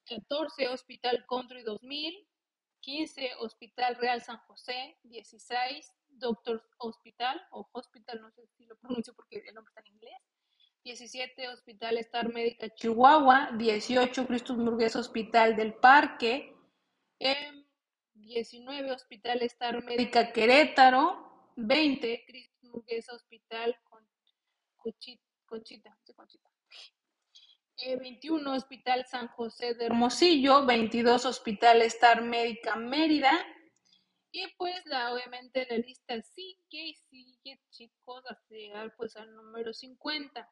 14 0.05 0.69
Hospital 0.69 1.25
Country 1.29 1.63
2000, 1.63 2.29
15 2.81 3.31
Hospital 3.39 3.95
Real 3.97 4.21
San 4.23 4.39
José, 4.39 4.99
16 5.05 5.95
Doctor 6.23 6.65
Hospital 6.79 7.43
o 7.51 7.69
Hospital, 7.73 8.23
no 8.23 8.31
sé 8.31 8.47
si 8.57 8.65
lo 8.65 8.77
pronuncio 8.77 9.13
porque 9.15 9.43
el 9.47 9.55
nombre 9.55 9.71
está 9.71 9.81
en 9.81 9.95
inglés, 9.95 10.15
17 10.85 11.49
Hospital 11.49 11.99
Star 11.99 12.33
Médica 12.33 12.69
Chihuahua, 12.75 13.51
18 13.59 14.27
Cristus 14.27 14.57
Murgués 14.57 14.97
Hospital 14.97 15.57
del 15.57 15.75
Parque, 15.75 16.55
19 18.15 18.93
Hospital 18.93 19.43
Star 19.43 19.85
Médica 19.85 20.33
Querétaro, 20.33 21.53
20 21.57 22.25
Cristus 22.27 22.71
Murgués 22.71 23.09
Hospital 23.11 23.77
Conchita, 24.77 25.23
Conchita, 25.45 25.97
Conchita. 26.17 26.49
21 28.01 28.53
eh, 28.53 28.57
Hospital 28.57 29.05
San 29.07 29.29
José 29.29 29.75
de 29.75 29.87
Hermosillo, 29.87 30.65
22 30.67 31.25
Hospital 31.27 31.83
Star 31.83 32.23
Médica 32.23 32.77
Mérida, 32.77 33.33
y 34.33 34.47
pues 34.57 34.85
la, 34.87 35.13
obviamente 35.13 35.67
la 35.69 35.77
lista 35.77 36.21
sigue 36.23 36.57
y 36.71 36.95
sigue, 36.95 37.61
chicos, 37.71 38.25
hasta 38.27 38.55
llegar 38.55 38.95
pues 38.97 39.15
al 39.17 39.33
número 39.35 39.75
50. 39.75 40.51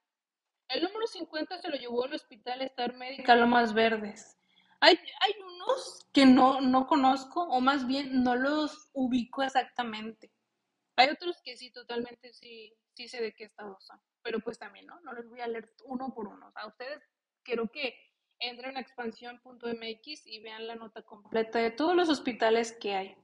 El 0.69 0.83
número 0.83 1.07
50 1.07 1.59
se 1.62 1.69
lo 1.71 1.77
llevó 1.77 2.05
al 2.05 2.12
Hospital 2.12 2.61
Star 2.62 2.95
Médica 2.95 3.35
Lomas 3.35 3.73
Verdes. 3.73 4.38
Hay, 4.81 4.97
hay 5.21 5.33
unos 5.43 6.07
que 6.12 6.27
no, 6.27 6.61
no 6.61 6.87
conozco, 6.87 7.43
o 7.43 7.61
más 7.61 7.87
bien 7.87 8.23
no 8.23 8.37
los 8.37 8.90
ubico 8.93 9.43
exactamente. 9.43 10.31
Hay 10.97 11.09
otros 11.09 11.40
que 11.43 11.57
sí, 11.57 11.73
totalmente 11.73 12.35
sí, 12.35 12.75
sí 12.95 13.09
sé 13.09 13.23
de 13.23 13.33
qué 13.33 13.45
estados 13.45 13.83
son. 13.85 13.99
Pero 14.23 14.40
pues 14.40 14.59
también, 14.59 14.87
¿no? 14.87 15.01
No 15.01 15.14
les 15.14 15.27
voy 15.27 15.40
a 15.40 15.49
leer 15.49 15.73
uno 15.85 16.12
por 16.14 16.29
uno. 16.29 16.49
O 16.49 16.53
sea, 16.53 16.66
ustedes 16.66 17.03
quiero 17.43 17.69
que 17.69 17.95
entren 18.38 18.77
a 18.77 18.81
expansión.mx 18.81 20.27
y 20.27 20.40
vean 20.43 20.66
la 20.66 20.77
nota 20.77 21.03
completa 21.03 21.59
de 21.59 21.71
todos 21.71 21.97
los 21.97 22.11
hospitales 22.11 22.73
que 22.73 22.95
hay. 22.95 23.16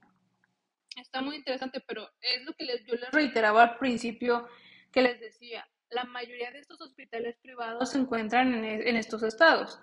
Está 1.07 1.21
muy 1.21 1.37
interesante, 1.37 1.79
pero 1.87 2.05
es 2.19 2.43
lo 2.43 2.51
que 2.53 2.65
les, 2.65 2.85
yo 2.85 2.95
les 2.95 3.09
reiteraba 3.11 3.63
al 3.63 3.77
principio 3.77 4.45
que 4.91 5.01
les 5.01 5.17
decía 5.21 5.65
la 5.89 6.03
mayoría 6.03 6.51
de 6.51 6.59
estos 6.59 6.81
hospitales 6.81 7.37
privados 7.37 7.91
se 7.91 7.99
encuentran 7.99 8.53
en, 8.53 8.65
e, 8.65 8.99
estos 8.99 9.23
estados. 9.23 9.79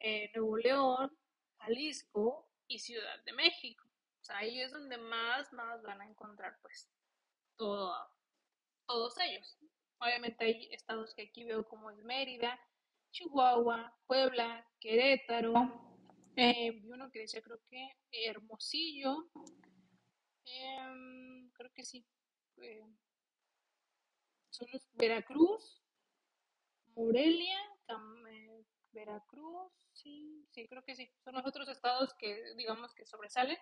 Eh, 0.00 0.32
Nuevo 0.34 0.56
León, 0.56 1.18
Jalisco 1.58 2.48
y 2.66 2.78
Ciudad 2.78 3.22
de 3.26 3.34
México. 3.34 3.84
Ahí 4.30 4.58
es 4.62 4.72
donde 4.72 4.96
más, 4.96 5.52
más 5.52 5.82
van 5.82 6.00
a 6.00 6.08
encontrar 6.08 6.56
pues 6.62 6.90
todo, 7.58 7.94
todos 8.86 9.18
ellos. 9.20 9.58
Obviamente 9.98 10.46
hay 10.46 10.68
estados 10.72 11.14
que 11.14 11.24
aquí 11.24 11.44
veo 11.44 11.68
como 11.68 11.90
es 11.90 12.02
Mérida, 12.04 12.58
Chihuahua, 13.10 13.94
Puebla, 14.06 14.66
Querétaro, 14.80 15.52
eh, 16.36 16.80
uno 16.84 17.10
que 17.10 17.18
decía 17.20 17.42
creo 17.42 17.60
que 17.68 17.90
Hermosillo, 18.12 19.28
em, 20.50 21.50
creo 21.52 21.72
que 21.72 21.84
sí, 21.84 22.06
eh, 22.62 22.84
son 24.50 24.68
los 24.72 24.82
Veracruz, 24.94 25.82
Morelia, 26.94 27.58
eh, 28.28 28.64
Veracruz, 28.90 29.72
sí, 29.92 30.44
sí, 30.50 30.66
creo 30.68 30.82
que 30.82 30.96
sí. 30.96 31.08
Son 31.22 31.34
los 31.34 31.46
otros 31.46 31.68
estados 31.68 32.12
que, 32.14 32.54
digamos, 32.56 32.92
que 32.94 33.06
sobresalen, 33.06 33.56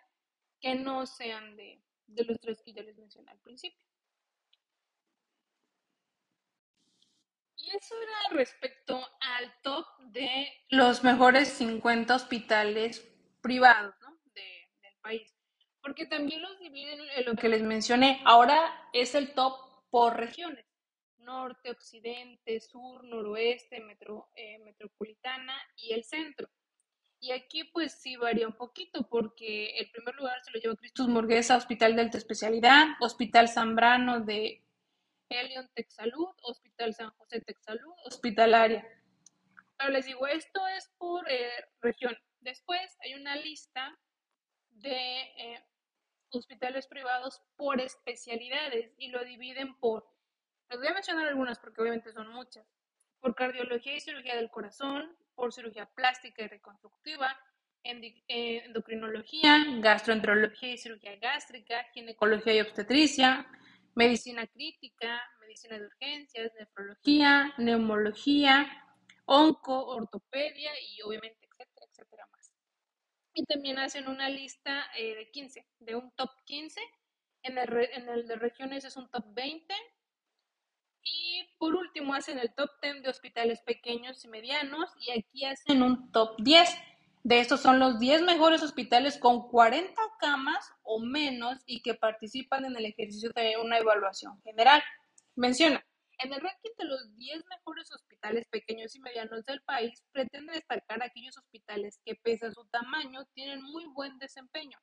que 0.60 0.74
no 0.74 1.06
sean 1.06 1.56
de, 1.56 1.82
de 2.06 2.24
los 2.24 2.40
tres 2.40 2.62
que 2.62 2.72
ya 2.72 2.82
les 2.82 2.96
mencioné 2.96 3.30
al 3.30 3.40
principio. 3.40 3.84
Y 7.56 7.76
eso 7.76 7.94
era 8.00 8.36
respecto 8.38 9.06
al 9.20 9.60
top 9.62 9.86
de 10.12 10.48
los 10.70 11.02
mejores 11.02 11.48
50 11.48 12.14
hospitales 12.14 13.06
privados 13.42 13.94
¿no? 14.00 14.18
de, 14.34 14.70
del 14.82 14.94
país. 15.02 15.35
Porque 15.86 16.06
también 16.06 16.42
los 16.42 16.58
dividen 16.58 16.98
en 17.16 17.24
lo 17.24 17.36
que 17.36 17.48
les 17.48 17.62
mencioné. 17.62 18.20
Ahora 18.24 18.58
es 18.92 19.14
el 19.14 19.34
top 19.34 19.54
por 19.88 20.16
regiones 20.16 20.66
norte, 21.26 21.70
occidente, 21.70 22.60
sur, 22.60 23.04
noroeste, 23.04 23.76
eh, 24.36 24.58
metropolitana 24.60 25.54
y 25.76 25.92
el 25.92 26.04
centro. 26.04 26.48
Y 27.18 27.32
aquí 27.32 27.64
pues 27.64 28.00
sí 28.00 28.16
varía 28.16 28.46
un 28.46 28.56
poquito 28.56 29.08
porque 29.08 29.78
el 29.78 29.90
primer 29.90 30.14
lugar 30.14 30.40
se 30.44 30.52
lo 30.52 30.60
lleva 30.60 30.76
Cristus 30.76 31.08
Morguesa, 31.08 31.56
Hospital 31.56 31.96
de 31.96 32.02
Alta 32.02 32.18
Especialidad, 32.18 32.86
Hospital 33.00 33.48
Zambrano 33.48 34.20
de 34.20 34.64
Elion 35.28 35.68
Texalud, 35.74 36.34
Hospital 36.42 36.94
San 36.94 37.10
José 37.10 37.40
Texalud, 37.40 37.94
Hospitalaria. 38.04 38.86
Pero 39.76 39.90
les 39.90 40.06
digo, 40.06 40.26
esto 40.26 40.66
es 40.68 40.88
por 40.96 41.28
eh, 41.30 41.50
región. 41.80 42.16
Después 42.40 42.96
hay 43.00 43.14
una 43.14 43.34
lista 43.36 43.98
de 44.70 45.20
eh, 45.20 45.64
hospitales 46.36 46.86
privados 46.86 47.42
por 47.56 47.80
especialidades 47.80 48.92
y 48.98 49.08
lo 49.08 49.24
dividen 49.24 49.74
por, 49.78 50.06
les 50.70 50.78
voy 50.78 50.88
a 50.88 50.94
mencionar 50.94 51.28
algunas 51.28 51.58
porque 51.58 51.80
obviamente 51.80 52.12
son 52.12 52.28
muchas, 52.32 52.66
por 53.20 53.34
cardiología 53.34 53.96
y 53.96 54.00
cirugía 54.00 54.36
del 54.36 54.50
corazón, 54.50 55.16
por 55.34 55.52
cirugía 55.52 55.86
plástica 55.86 56.42
y 56.42 56.48
reconstructiva, 56.48 57.36
eh, 57.84 58.64
endocrinología, 58.64 59.64
gastroenterología 59.78 60.72
y 60.72 60.78
cirugía 60.78 61.16
gástrica, 61.16 61.84
ginecología 61.94 62.54
y 62.54 62.60
obstetricia, 62.60 63.46
medicina 63.94 64.46
crítica, 64.48 65.22
medicina 65.40 65.78
de 65.78 65.86
urgencias, 65.86 66.52
nefrología, 66.58 67.54
neumología, 67.58 68.66
onco, 69.24 69.86
ortopedia 69.86 70.72
y 70.80 71.02
obviamente. 71.02 71.45
Y 73.38 73.44
también 73.44 73.78
hacen 73.78 74.08
una 74.08 74.30
lista 74.30 74.86
eh, 74.96 75.14
de 75.14 75.30
15, 75.30 75.66
de 75.80 75.94
un 75.94 76.10
top 76.12 76.30
15. 76.46 76.80
En 77.42 77.58
el, 77.58 77.68
en 77.92 78.08
el 78.08 78.26
de 78.26 78.36
regiones 78.36 78.86
es 78.86 78.96
un 78.96 79.10
top 79.10 79.26
20. 79.34 79.74
Y 81.02 81.46
por 81.58 81.74
último 81.74 82.14
hacen 82.14 82.38
el 82.38 82.54
top 82.54 82.70
10 82.80 83.02
de 83.02 83.10
hospitales 83.10 83.60
pequeños 83.60 84.24
y 84.24 84.28
medianos. 84.28 84.90
Y 84.98 85.10
aquí 85.10 85.44
hacen 85.44 85.82
un 85.82 86.10
top 86.12 86.36
10. 86.38 86.66
De 87.24 87.40
estos 87.40 87.60
son 87.60 87.78
los 87.78 87.98
10 87.98 88.22
mejores 88.22 88.62
hospitales 88.62 89.18
con 89.18 89.48
40 89.48 89.92
camas 90.18 90.72
o 90.82 90.98
menos 90.98 91.62
y 91.66 91.82
que 91.82 91.92
participan 91.92 92.64
en 92.64 92.74
el 92.76 92.86
ejercicio 92.86 93.32
de 93.34 93.58
una 93.62 93.76
evaluación 93.76 94.40
general. 94.44 94.82
Menciona, 95.34 95.84
en 96.18 96.32
el 96.32 96.40
ranking 96.40 96.70
de 96.78 96.84
los 96.86 97.14
10 97.16 97.44
mejores 97.46 97.92
hospitales 97.92 98.46
pequeños 98.48 98.94
y 98.94 99.00
medianos 99.00 99.44
del 99.44 99.60
país, 99.62 100.02
pretende 100.12 100.54
destacar 100.54 101.02
aquellos 101.02 101.36
hospitales 101.36 102.00
que, 102.04 102.14
pese 102.14 102.46
a 102.46 102.52
su 102.52 102.64
tamaño, 102.66 103.24
tienen 103.34 103.62
muy 103.62 103.86
buen 103.86 104.18
desempeño. 104.18 104.78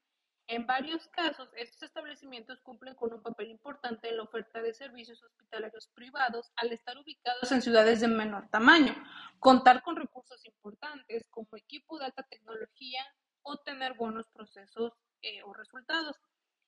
En 0.48 0.68
varios 0.68 1.08
casos, 1.08 1.50
estos 1.56 1.84
establecimientos 1.84 2.60
cumplen 2.62 2.96
con 2.96 3.14
un 3.14 3.24
papel 3.24 3.50
importante 3.50 4.10
en 4.10 4.18
la 4.18 4.24
oferta 4.24 4.62
de 4.62 4.74
servicios 4.74 5.24
hospitalarios 5.24 5.88
privados 5.96 6.52
al 6.58 6.74
estar 6.74 6.98
ubicados 6.98 7.50
en 7.52 7.62
ciudades 7.62 8.02
de 8.02 8.10
menor 8.10 8.50
tamaño, 8.50 8.94
contar 9.40 9.82
con 9.84 9.96
recursos 9.96 10.44
importantes 10.46 11.28
como 11.30 11.48
equipo 11.56 11.98
de 11.98 12.06
alta 12.06 12.24
tecnología 12.24 13.06
o 13.42 13.58
tener 13.58 13.94
buenos 13.94 14.28
procesos 14.28 14.92
eh, 15.22 15.42
o 15.44 15.54
resultados. 15.54 16.18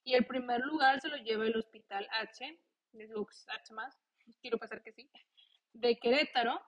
Y 0.06 0.13
el 0.13 0.25
primer 0.25 0.62
lugar 0.62 1.01
se 1.01 1.10
lo 1.10 1.17
lleva 1.17 1.45
el 1.45 1.58
Hospital 1.58 2.08
H, 2.12 2.60
les 2.93 3.10
digo 3.10 3.28
H 3.47 3.73
más, 3.73 3.93
quiero 4.41 4.57
pasar 4.57 4.81
que 4.81 4.91
sí, 4.93 5.09
de 5.73 5.97
Querétaro, 5.97 6.61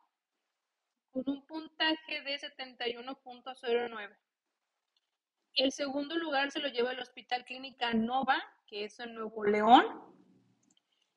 con 1.11 1.23
un 1.27 1.45
puntaje 1.45 2.21
de 2.21 2.39
71.09. 2.39 4.17
El 5.53 5.71
segundo 5.71 6.15
lugar 6.17 6.51
se 6.51 6.59
lo 6.59 6.67
lleva 6.67 6.91
el 6.91 6.99
Hospital 6.99 7.43
Clínica 7.45 7.93
Nova, 7.93 8.41
que 8.67 8.83
es 8.83 8.99
en 8.99 9.15
Nuevo 9.15 9.43
León. 9.43 9.85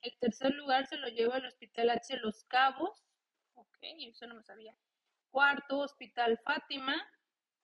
El 0.00 0.16
tercer 0.18 0.55
lugar 0.55 0.87
se 0.87 0.96
lo 0.96 1.09
lleva 1.09 1.37
el 1.37 1.44
Hospital 1.44 1.90
H 1.90 2.16
Los 2.16 2.44
Cabos. 2.44 3.05
Ok, 3.55 3.79
eso 3.83 4.26
no 4.26 4.35
me 4.35 4.42
sabía. 4.42 4.74
Cuarto, 5.31 5.81
Hospital 5.81 6.38
Fátima, 6.38 6.96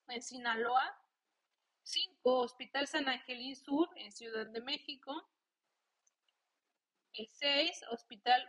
en 0.09 0.21
Sinaloa. 0.21 1.03
Cinco, 1.83 2.41
Hospital 2.41 2.89
San 2.89 3.09
Angelín 3.09 3.55
Sur, 3.55 3.89
en 3.97 4.11
Ciudad 4.11 4.47
de 4.47 4.61
México. 4.61 5.15
El 7.13 7.29
6, 7.29 7.85
Hospital 7.91 8.45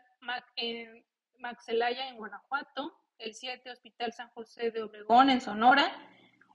en 0.56 1.06
Maxelaya, 1.39 2.10
en 2.10 2.17
Guanajuato. 2.17 2.93
El 3.17 3.34
7, 3.34 3.71
Hospital 3.71 4.13
San 4.13 4.30
José 4.30 4.71
de 4.71 4.84
Obregón, 4.84 5.30
en 5.30 5.41
Sonora. 5.41 5.91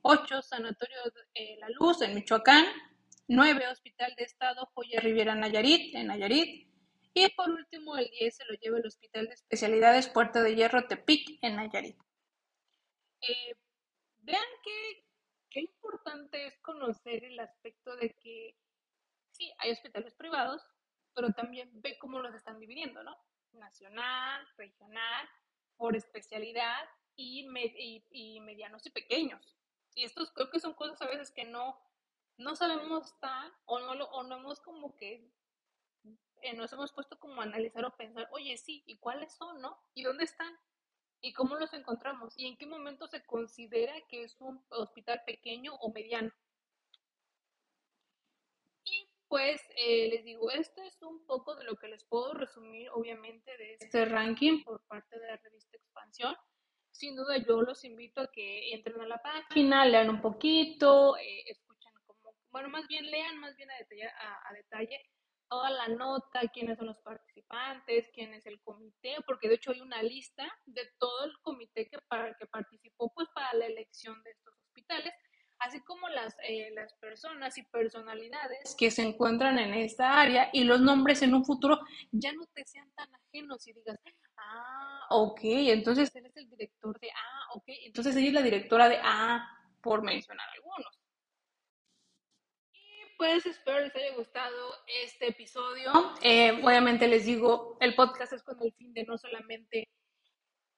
8, 0.02 0.42
Sanatorio 0.42 0.98
eh, 1.34 1.56
La 1.58 1.68
Luz, 1.70 2.02
en 2.02 2.14
Michoacán. 2.14 2.64
9, 3.28 3.68
Hospital 3.68 4.14
de 4.16 4.24
Estado 4.24 4.68
Joya 4.74 5.00
Riviera 5.00 5.34
Nayarit, 5.34 5.94
en 5.94 6.08
Nayarit. 6.08 6.68
Y 7.14 7.28
por 7.30 7.50
último, 7.50 7.96
el 7.96 8.08
10 8.10 8.36
se 8.36 8.44
lo 8.44 8.54
lleva 8.54 8.78
el 8.78 8.86
Hospital 8.86 9.26
de 9.26 9.34
Especialidades 9.34 10.08
Puerta 10.08 10.42
de 10.42 10.54
Hierro 10.54 10.86
Tepic, 10.86 11.38
en 11.42 11.56
Nayarit. 11.56 11.96
Eh, 13.22 13.54
vean 14.20 14.42
qué, 14.64 15.04
qué 15.50 15.60
importante 15.60 16.46
es 16.46 16.58
conocer 16.60 17.24
el 17.24 17.38
aspecto 17.38 17.96
de 17.96 18.14
que 18.14 18.56
sí, 19.30 19.52
hay 19.58 19.70
hospitales 19.72 20.14
privados, 20.14 20.62
pero 21.14 21.32
también 21.32 21.70
ve 21.80 21.98
cómo 21.98 22.20
los 22.20 22.34
están 22.34 22.58
dividiendo, 22.58 23.02
¿no? 23.02 23.16
Nacional, 23.54 24.46
regional, 24.56 25.28
por 25.76 25.96
especialidad 25.96 26.88
y, 27.16 27.46
y, 28.10 28.40
medianos 28.40 28.86
y 28.86 28.90
pequeños. 28.90 29.56
Y 29.94 30.04
estos 30.04 30.32
creo 30.32 30.50
que 30.50 30.60
son 30.60 30.74
cosas 30.74 31.00
a 31.02 31.06
veces 31.06 31.30
que 31.30 31.44
no, 31.44 31.78
no 32.36 32.56
sabemos 32.56 33.18
tan 33.20 33.52
o 33.66 33.78
no, 33.78 33.94
lo, 33.94 34.06
o 34.10 34.22
no 34.22 34.36
hemos 34.36 34.60
como 34.60 34.96
que 34.96 35.30
eh, 36.42 36.54
nos 36.54 36.72
hemos 36.72 36.92
puesto 36.92 37.18
como 37.18 37.40
a 37.40 37.44
analizar 37.44 37.84
o 37.84 37.96
pensar, 37.96 38.28
oye, 38.32 38.56
sí, 38.56 38.82
¿y 38.86 38.98
cuáles 38.98 39.32
son, 39.32 39.60
no? 39.60 39.78
¿Y 39.94 40.02
dónde 40.02 40.24
están? 40.24 40.52
¿Y 41.20 41.32
cómo 41.34 41.54
los 41.54 41.72
encontramos? 41.72 42.34
¿Y 42.36 42.46
en 42.46 42.56
qué 42.56 42.66
momento 42.66 43.06
se 43.06 43.24
considera 43.24 43.94
que 44.08 44.24
es 44.24 44.40
un 44.40 44.64
hospital 44.70 45.22
pequeño 45.24 45.74
o 45.76 45.92
mediano? 45.92 46.32
Pues 49.32 49.62
eh, 49.78 50.10
les 50.10 50.24
digo, 50.26 50.50
esto 50.50 50.82
es 50.82 51.00
un 51.00 51.24
poco 51.24 51.56
de 51.56 51.64
lo 51.64 51.76
que 51.76 51.88
les 51.88 52.04
puedo 52.04 52.34
resumir, 52.34 52.90
obviamente, 52.90 53.50
de 53.56 53.78
este 53.80 54.04
ranking 54.04 54.62
por 54.62 54.86
parte 54.86 55.18
de 55.18 55.26
la 55.26 55.38
revista 55.38 55.74
Expansión. 55.74 56.36
Sin 56.90 57.16
duda, 57.16 57.38
yo 57.38 57.62
los 57.62 57.82
invito 57.82 58.20
a 58.20 58.30
que 58.30 58.74
entren 58.74 59.00
a 59.00 59.06
la 59.06 59.22
página, 59.22 59.86
lean 59.86 60.10
un 60.10 60.20
poquito, 60.20 61.16
eh, 61.16 61.44
escuchen 61.46 61.92
como, 62.04 62.36
bueno, 62.50 62.68
más 62.68 62.86
bien 62.88 63.10
lean 63.10 63.38
más 63.38 63.56
bien 63.56 63.70
a 63.70 63.76
detalle, 63.78 64.06
a, 64.06 64.52
detalle 64.52 65.00
toda 65.48 65.70
la 65.70 65.88
nota, 65.88 66.42
quiénes 66.52 66.76
son 66.76 66.88
los 66.88 67.00
participantes, 67.00 68.10
quién 68.12 68.34
es 68.34 68.44
el 68.44 68.60
comité, 68.60 69.16
porque 69.26 69.48
de 69.48 69.54
hecho 69.54 69.70
hay 69.70 69.80
una 69.80 70.02
lista 70.02 70.46
de 70.66 70.82
todo 70.98 71.24
el 71.24 71.32
comité 71.40 71.88
que, 71.88 71.96
para, 72.06 72.34
que 72.34 72.44
participó 72.48 73.10
pues 73.14 73.30
para 73.34 73.54
la 73.54 73.64
elección 73.64 74.22
de 74.24 74.30
estos 74.30 74.52
hospitales 74.66 75.14
así 75.62 75.80
como 75.80 76.08
las, 76.08 76.36
eh, 76.48 76.70
las 76.74 76.94
personas 76.94 77.56
y 77.58 77.62
personalidades 77.64 78.74
que 78.76 78.90
se 78.90 79.02
encuentran 79.02 79.58
en 79.58 79.74
esta 79.74 80.20
área 80.20 80.50
y 80.52 80.64
los 80.64 80.80
nombres 80.80 81.22
en 81.22 81.34
un 81.34 81.44
futuro 81.44 81.80
ya 82.10 82.32
no 82.32 82.46
te 82.52 82.64
sean 82.64 82.90
tan 82.92 83.08
ajenos 83.14 83.66
y 83.66 83.72
digas, 83.72 83.98
ah, 84.36 85.06
ok, 85.10 85.40
entonces 85.42 86.14
él 86.16 86.26
es 86.26 86.36
el 86.36 86.48
director 86.48 86.98
de 87.00 87.10
ah, 87.10 87.48
ok, 87.54 87.64
entonces 87.84 88.16
ella 88.16 88.28
es 88.28 88.34
la 88.34 88.42
directora 88.42 88.88
de 88.88 88.98
ah, 89.02 89.48
por 89.80 90.02
mencionar 90.02 90.48
algunos. 90.54 90.98
Y 92.72 93.16
pues 93.16 93.46
espero 93.46 93.80
les 93.80 93.94
haya 93.94 94.14
gustado 94.16 94.74
este 95.04 95.28
episodio. 95.28 95.92
Eh, 96.22 96.60
obviamente 96.62 97.06
les 97.08 97.24
digo, 97.24 97.76
el 97.80 97.94
podcast 97.94 98.32
es 98.32 98.42
con 98.42 98.60
el 98.62 98.72
fin 98.72 98.92
de 98.92 99.04
no 99.04 99.16
solamente 99.16 99.88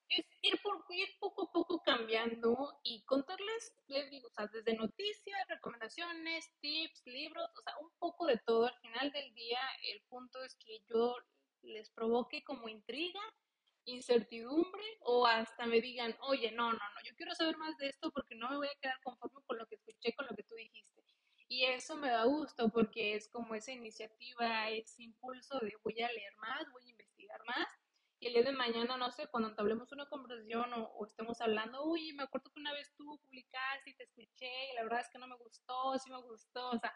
es 0.09 0.25
ir, 0.41 0.61
por, 0.61 0.83
ir 0.89 1.09
poco 1.19 1.43
a 1.43 1.51
poco 1.51 1.81
cambiando 1.83 2.79
y 2.83 3.03
contarles, 3.05 3.73
les 3.87 4.09
digo, 4.09 4.27
o 4.27 4.31
sea, 4.31 4.47
desde 4.47 4.75
noticias, 4.75 5.47
recomendaciones, 5.47 6.51
tips, 6.59 7.01
libros, 7.05 7.49
o 7.57 7.61
sea, 7.61 7.73
un 7.81 7.89
poco 7.97 8.27
de 8.27 8.37
todo. 8.45 8.67
Al 8.67 8.79
final 8.81 9.11
del 9.11 9.33
día, 9.33 9.59
el 9.91 10.01
punto 10.07 10.43
es 10.43 10.55
que 10.55 10.79
yo 10.87 11.15
les 11.63 11.89
provoque 11.89 12.43
como 12.43 12.69
intriga, 12.69 13.21
incertidumbre 13.85 14.83
o 15.01 15.25
hasta 15.27 15.65
me 15.65 15.81
digan, 15.81 16.15
oye, 16.21 16.51
no, 16.51 16.71
no, 16.71 16.77
no, 16.77 17.03
yo 17.03 17.15
quiero 17.15 17.33
saber 17.35 17.57
más 17.57 17.77
de 17.77 17.87
esto 17.87 18.11
porque 18.11 18.35
no 18.35 18.49
me 18.49 18.57
voy 18.57 18.67
a 18.67 18.79
quedar 18.81 18.99
conforme 19.03 19.41
con 19.45 19.57
lo 19.57 19.65
que 19.67 19.75
escuché, 19.75 20.13
con 20.13 20.27
lo 20.27 20.35
que 20.35 20.43
tú 20.43 20.55
dijiste. 20.55 21.03
Y 21.47 21.65
eso 21.65 21.95
me 21.95 22.09
da 22.09 22.25
gusto 22.25 22.69
porque 22.69 23.15
es 23.15 23.29
como 23.29 23.53
esa 23.53 23.71
iniciativa, 23.71 24.69
ese 24.69 25.03
impulso 25.03 25.59
de 25.59 25.73
voy 25.83 26.01
a 26.01 26.11
leer 26.11 26.35
más, 26.37 26.65
voy 26.71 26.87
a 26.87 26.91
investigar 26.91 27.39
más 27.45 27.67
y 28.25 28.29
el 28.29 28.33
día 28.33 28.43
de 28.43 28.57
mañana, 28.57 28.97
no 28.97 29.11
sé, 29.11 29.27
cuando 29.27 29.53
hablemos 29.55 29.91
una 29.91 30.07
conversación 30.07 30.73
o, 30.73 31.05
estemos 31.05 31.39
hablando, 31.41 31.85
uy, 31.85 32.11
me 32.13 32.23
acuerdo 32.23 32.49
que 32.51 32.59
una 32.59 32.73
vez 32.73 32.91
tú 32.97 33.19
publicaste 33.21 33.91
y 33.91 33.95
te 33.95 34.03
escuché 34.03 34.49
y 34.71 34.75
la 34.75 34.81
verdad 34.81 35.01
es 35.01 35.09
que 35.09 35.19
no 35.19 35.27
me 35.27 35.35
gustó, 35.35 35.95
sí 35.99 36.09
me 36.09 36.19
gustó, 36.23 36.71
o 36.71 36.79
sea, 36.79 36.91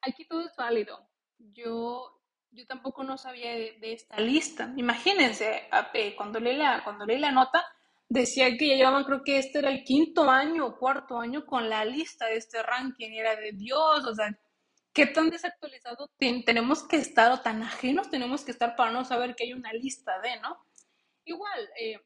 aquí 0.00 0.26
todo 0.26 0.40
es 0.40 0.56
válido. 0.56 0.98
Yo, 1.38 2.20
yo 2.50 2.66
tampoco 2.66 3.04
no 3.04 3.16
sabía 3.16 3.52
de, 3.52 3.92
esta 3.92 4.18
lista. 4.18 4.74
Imagínense, 4.76 5.68
eh, 5.94 6.16
cuando 6.16 6.40
leí, 6.40 6.56
la, 6.56 6.82
cuando 6.82 7.06
leí 7.06 7.20
la 7.20 7.30
nota, 7.30 7.64
decía 8.08 8.56
que 8.58 8.66
ya 8.66 8.74
llevaban, 8.74 9.04
creo 9.04 9.22
que 9.22 9.38
este 9.38 9.60
era 9.60 9.70
el 9.70 9.84
quinto 9.84 10.28
año 10.28 10.66
o 10.66 10.78
cuarto 10.78 11.20
año 11.20 11.46
con 11.46 11.70
la 11.70 11.84
lista 11.84 12.26
de 12.26 12.38
este 12.38 12.60
ranking 12.60 13.12
era 13.12 13.36
de 13.36 13.52
Dios, 13.52 14.04
o 14.04 14.14
sea, 14.16 14.36
¿qué 14.92 15.06
tan 15.06 15.30
desactualizado 15.30 16.10
tenemos 16.18 16.82
que 16.82 16.96
estar 16.96 17.30
o 17.30 17.40
tan 17.40 17.62
ajenos 17.62 18.10
tenemos 18.10 18.44
que 18.44 18.50
estar 18.50 18.74
para 18.74 18.90
no 18.90 19.04
saber 19.04 19.36
que 19.36 19.44
hay 19.44 19.52
una 19.52 19.72
lista 19.72 20.18
de, 20.18 20.40
¿no? 20.40 20.58
Igual, 21.24 21.70
eh, 21.78 22.00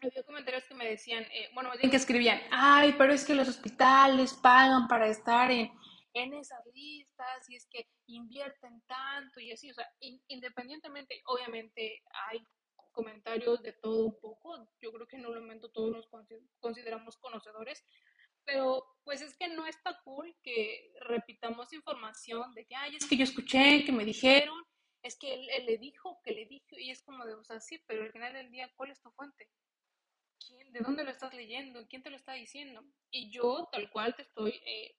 había 0.00 0.22
comentarios 0.24 0.64
que 0.64 0.74
me 0.74 0.88
decían, 0.88 1.24
eh, 1.24 1.50
bueno, 1.54 1.70
que 1.78 1.94
escribían, 1.94 2.40
ay, 2.50 2.94
pero 2.96 3.12
es 3.12 3.24
que 3.24 3.34
los 3.34 3.48
hospitales 3.48 4.34
pagan 4.34 4.88
para 4.88 5.08
estar 5.08 5.50
en, 5.50 5.70
en 6.14 6.34
esas 6.34 6.64
listas 6.72 7.48
y 7.48 7.56
es 7.56 7.66
que 7.66 7.86
invierten 8.06 8.82
tanto 8.86 9.40
y 9.40 9.52
así, 9.52 9.70
o 9.70 9.74
sea, 9.74 9.86
independientemente, 10.28 11.22
obviamente 11.26 12.02
hay 12.28 12.42
comentarios 12.92 13.62
de 13.62 13.72
todo 13.74 14.06
un 14.06 14.20
poco, 14.20 14.68
yo 14.80 14.92
creo 14.92 15.06
que 15.06 15.16
en 15.16 15.26
un 15.26 15.34
momento 15.34 15.70
todos 15.70 15.92
nos 15.92 16.08
consideramos 16.60 17.16
conocedores, 17.18 17.84
pero 18.44 18.84
pues 19.04 19.22
es 19.22 19.36
que 19.36 19.48
no 19.48 19.66
está 19.66 20.00
cool 20.02 20.34
que 20.42 20.92
repitamos 21.00 21.72
información 21.72 22.52
de 22.54 22.66
que, 22.66 22.74
ay, 22.74 22.96
es 22.96 23.06
que 23.06 23.16
yo 23.16 23.24
escuché, 23.24 23.84
que 23.84 23.92
me 23.92 24.04
dijeron, 24.04 24.60
es 25.02 25.16
que 25.16 25.34
él, 25.34 25.48
le 25.66 25.78
dijo, 25.78 26.20
que 26.22 26.32
le 26.32 26.46
dijo, 26.46 26.76
y 26.78 26.90
es 26.90 27.02
como 27.02 27.24
de, 27.24 27.34
o 27.34 27.44
sea, 27.44 27.60
sí, 27.60 27.80
pero 27.86 28.02
al 28.02 28.12
final 28.12 28.32
del 28.32 28.50
día, 28.50 28.70
¿cuál 28.76 28.90
es 28.90 29.00
tu 29.00 29.10
fuente? 29.10 29.48
¿Quién, 30.46 30.72
¿De 30.72 30.80
dónde 30.80 31.04
lo 31.04 31.10
estás 31.10 31.32
leyendo? 31.34 31.86
¿Quién 31.88 32.02
te 32.02 32.10
lo 32.10 32.16
está 32.16 32.34
diciendo? 32.34 32.84
Y 33.10 33.30
yo, 33.30 33.68
tal 33.72 33.90
cual, 33.90 34.14
te 34.14 34.22
estoy 34.22 34.60
eh, 34.66 34.94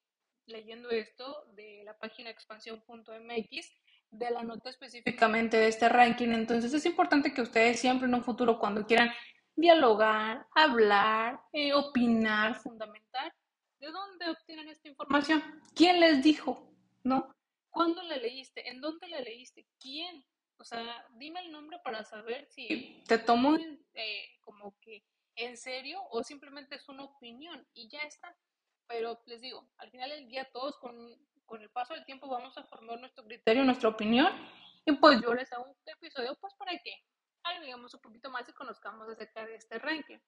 leyendo 0.45 0.89
esto 0.89 1.45
de 1.53 1.83
la 1.83 1.97
página 1.97 2.29
expansión.mx, 2.29 3.81
de 4.11 4.31
la 4.31 4.43
nota 4.43 4.69
específicamente 4.69 5.57
de 5.57 5.67
este 5.67 5.87
ranking. 5.87 6.29
Entonces 6.29 6.73
es 6.73 6.85
importante 6.85 7.33
que 7.33 7.41
ustedes 7.41 7.79
siempre 7.79 8.07
en 8.07 8.15
un 8.15 8.23
futuro, 8.23 8.59
cuando 8.59 8.85
quieran 8.85 9.11
dialogar, 9.55 10.47
hablar, 10.55 11.41
eh, 11.53 11.73
opinar, 11.73 12.55
fundamentar, 12.55 13.33
¿de 13.79 13.87
dónde 13.87 14.29
obtienen 14.29 14.69
esta 14.69 14.89
información? 14.89 15.43
¿Quién 15.75 15.99
les 15.99 16.23
dijo? 16.23 16.71
¿No? 17.03 17.33
¿Cuándo 17.71 18.03
la 18.03 18.17
leíste? 18.17 18.69
¿En 18.69 18.81
dónde 18.81 19.07
la 19.07 19.21
leíste? 19.21 19.67
¿Quién? 19.79 20.23
O 20.57 20.63
sea, 20.63 21.07
dime 21.13 21.39
el 21.39 21.51
nombre 21.51 21.79
para 21.83 22.03
saber 22.03 22.47
si 22.51 23.03
te 23.07 23.17
tomo 23.17 23.57
eh, 23.93 24.37
como 24.41 24.77
que 24.79 25.03
en 25.35 25.57
serio 25.57 25.99
o 26.11 26.23
simplemente 26.23 26.75
es 26.75 26.87
una 26.87 27.03
opinión 27.03 27.65
y 27.73 27.89
ya 27.89 28.01
está. 28.01 28.37
Pero 28.87 29.21
les 29.25 29.41
digo, 29.41 29.67
al 29.77 29.89
final 29.89 30.09
del 30.09 30.27
día 30.27 30.49
todos 30.51 30.77
con, 30.77 30.95
con 31.45 31.61
el 31.61 31.71
paso 31.71 31.93
del 31.93 32.05
tiempo 32.05 32.27
vamos 32.27 32.57
a 32.57 32.63
formar 32.65 32.99
nuestro 32.99 33.23
criterio, 33.23 33.63
nuestra 33.63 33.89
opinión 33.89 34.31
y 34.85 34.91
pues 34.93 35.21
yo 35.21 35.33
les 35.33 35.51
hago 35.53 35.65
un 35.65 35.75
episodio 35.85 36.35
pues 36.39 36.53
para 36.55 36.77
que 36.77 36.93
digamos 37.61 37.93
un 37.93 38.01
poquito 38.01 38.29
más 38.29 38.47
y 38.47 38.53
conozcamos 38.53 39.09
acerca 39.09 39.45
de 39.45 39.55
este 39.55 39.79
ranking. 39.79 40.19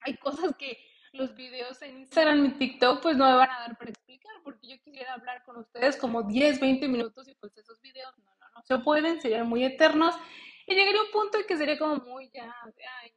Hay 0.00 0.16
cosas 0.18 0.54
que 0.56 0.78
los 1.12 1.34
videos 1.34 1.80
en 1.82 1.98
Instagram 1.98 2.44
y 2.46 2.50
TikTok 2.52 3.02
pues 3.02 3.16
no 3.16 3.26
me 3.30 3.36
van 3.36 3.50
a 3.50 3.60
dar 3.60 3.78
para 3.78 3.90
explicar 3.90 4.32
porque 4.42 4.68
yo 4.68 4.76
quisiera 4.82 5.14
hablar 5.14 5.42
con 5.44 5.58
ustedes 5.58 5.96
como 5.96 6.22
10, 6.22 6.60
20 6.60 6.88
minutos 6.88 7.28
y 7.28 7.34
pues 7.34 7.56
esos 7.56 7.80
videos 7.80 8.16
no, 8.18 8.30
no, 8.40 8.46
no 8.54 8.62
se 8.62 8.78
pueden, 8.78 9.20
serían 9.20 9.48
muy 9.48 9.64
eternos 9.64 10.14
y 10.66 10.74
llegaría 10.74 11.02
un 11.02 11.10
punto 11.10 11.38
en 11.38 11.46
que 11.46 11.56
sería 11.56 11.78
como 11.78 11.96
muy 11.96 12.30
ya, 12.32 12.54
ay, 13.02 13.12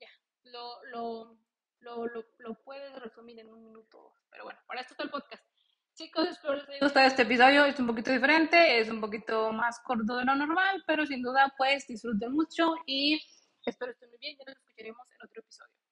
ya, 0.00 0.08
lo, 0.44 0.84
lo, 0.86 1.38
lo, 1.80 2.06
lo, 2.06 2.24
lo 2.38 2.54
puedes 2.62 2.94
resumir 3.00 3.40
en 3.40 3.48
un 3.48 3.64
minuto, 3.64 4.12
pero 4.30 4.44
bueno, 4.44 4.60
para 4.66 4.80
esto 4.80 4.94
está 4.94 5.04
el 5.04 5.10
podcast. 5.10 5.44
Chicos, 5.94 6.26
espero 6.26 6.56
les 6.56 6.68
haya 6.68 6.80
gustado 6.80 7.06
este 7.06 7.22
episodio. 7.22 7.64
Es 7.66 7.78
un 7.78 7.86
poquito 7.86 8.10
diferente, 8.10 8.80
es 8.80 8.90
un 8.90 9.00
poquito 9.00 9.52
más 9.52 9.78
corto 9.78 10.16
de 10.16 10.24
lo 10.24 10.34
normal, 10.34 10.82
pero 10.88 11.06
sin 11.06 11.22
duda, 11.22 11.54
pues 11.56 11.86
disfruten 11.86 12.32
mucho 12.32 12.74
y 12.84 13.22
espero 13.64 13.92
estén 13.92 14.10
muy 14.10 14.18
bien. 14.18 14.36
Ya 14.36 14.44
nos 14.44 14.56
escucharemos 14.56 15.06
en 15.12 15.24
otro 15.24 15.40
episodio. 15.40 15.83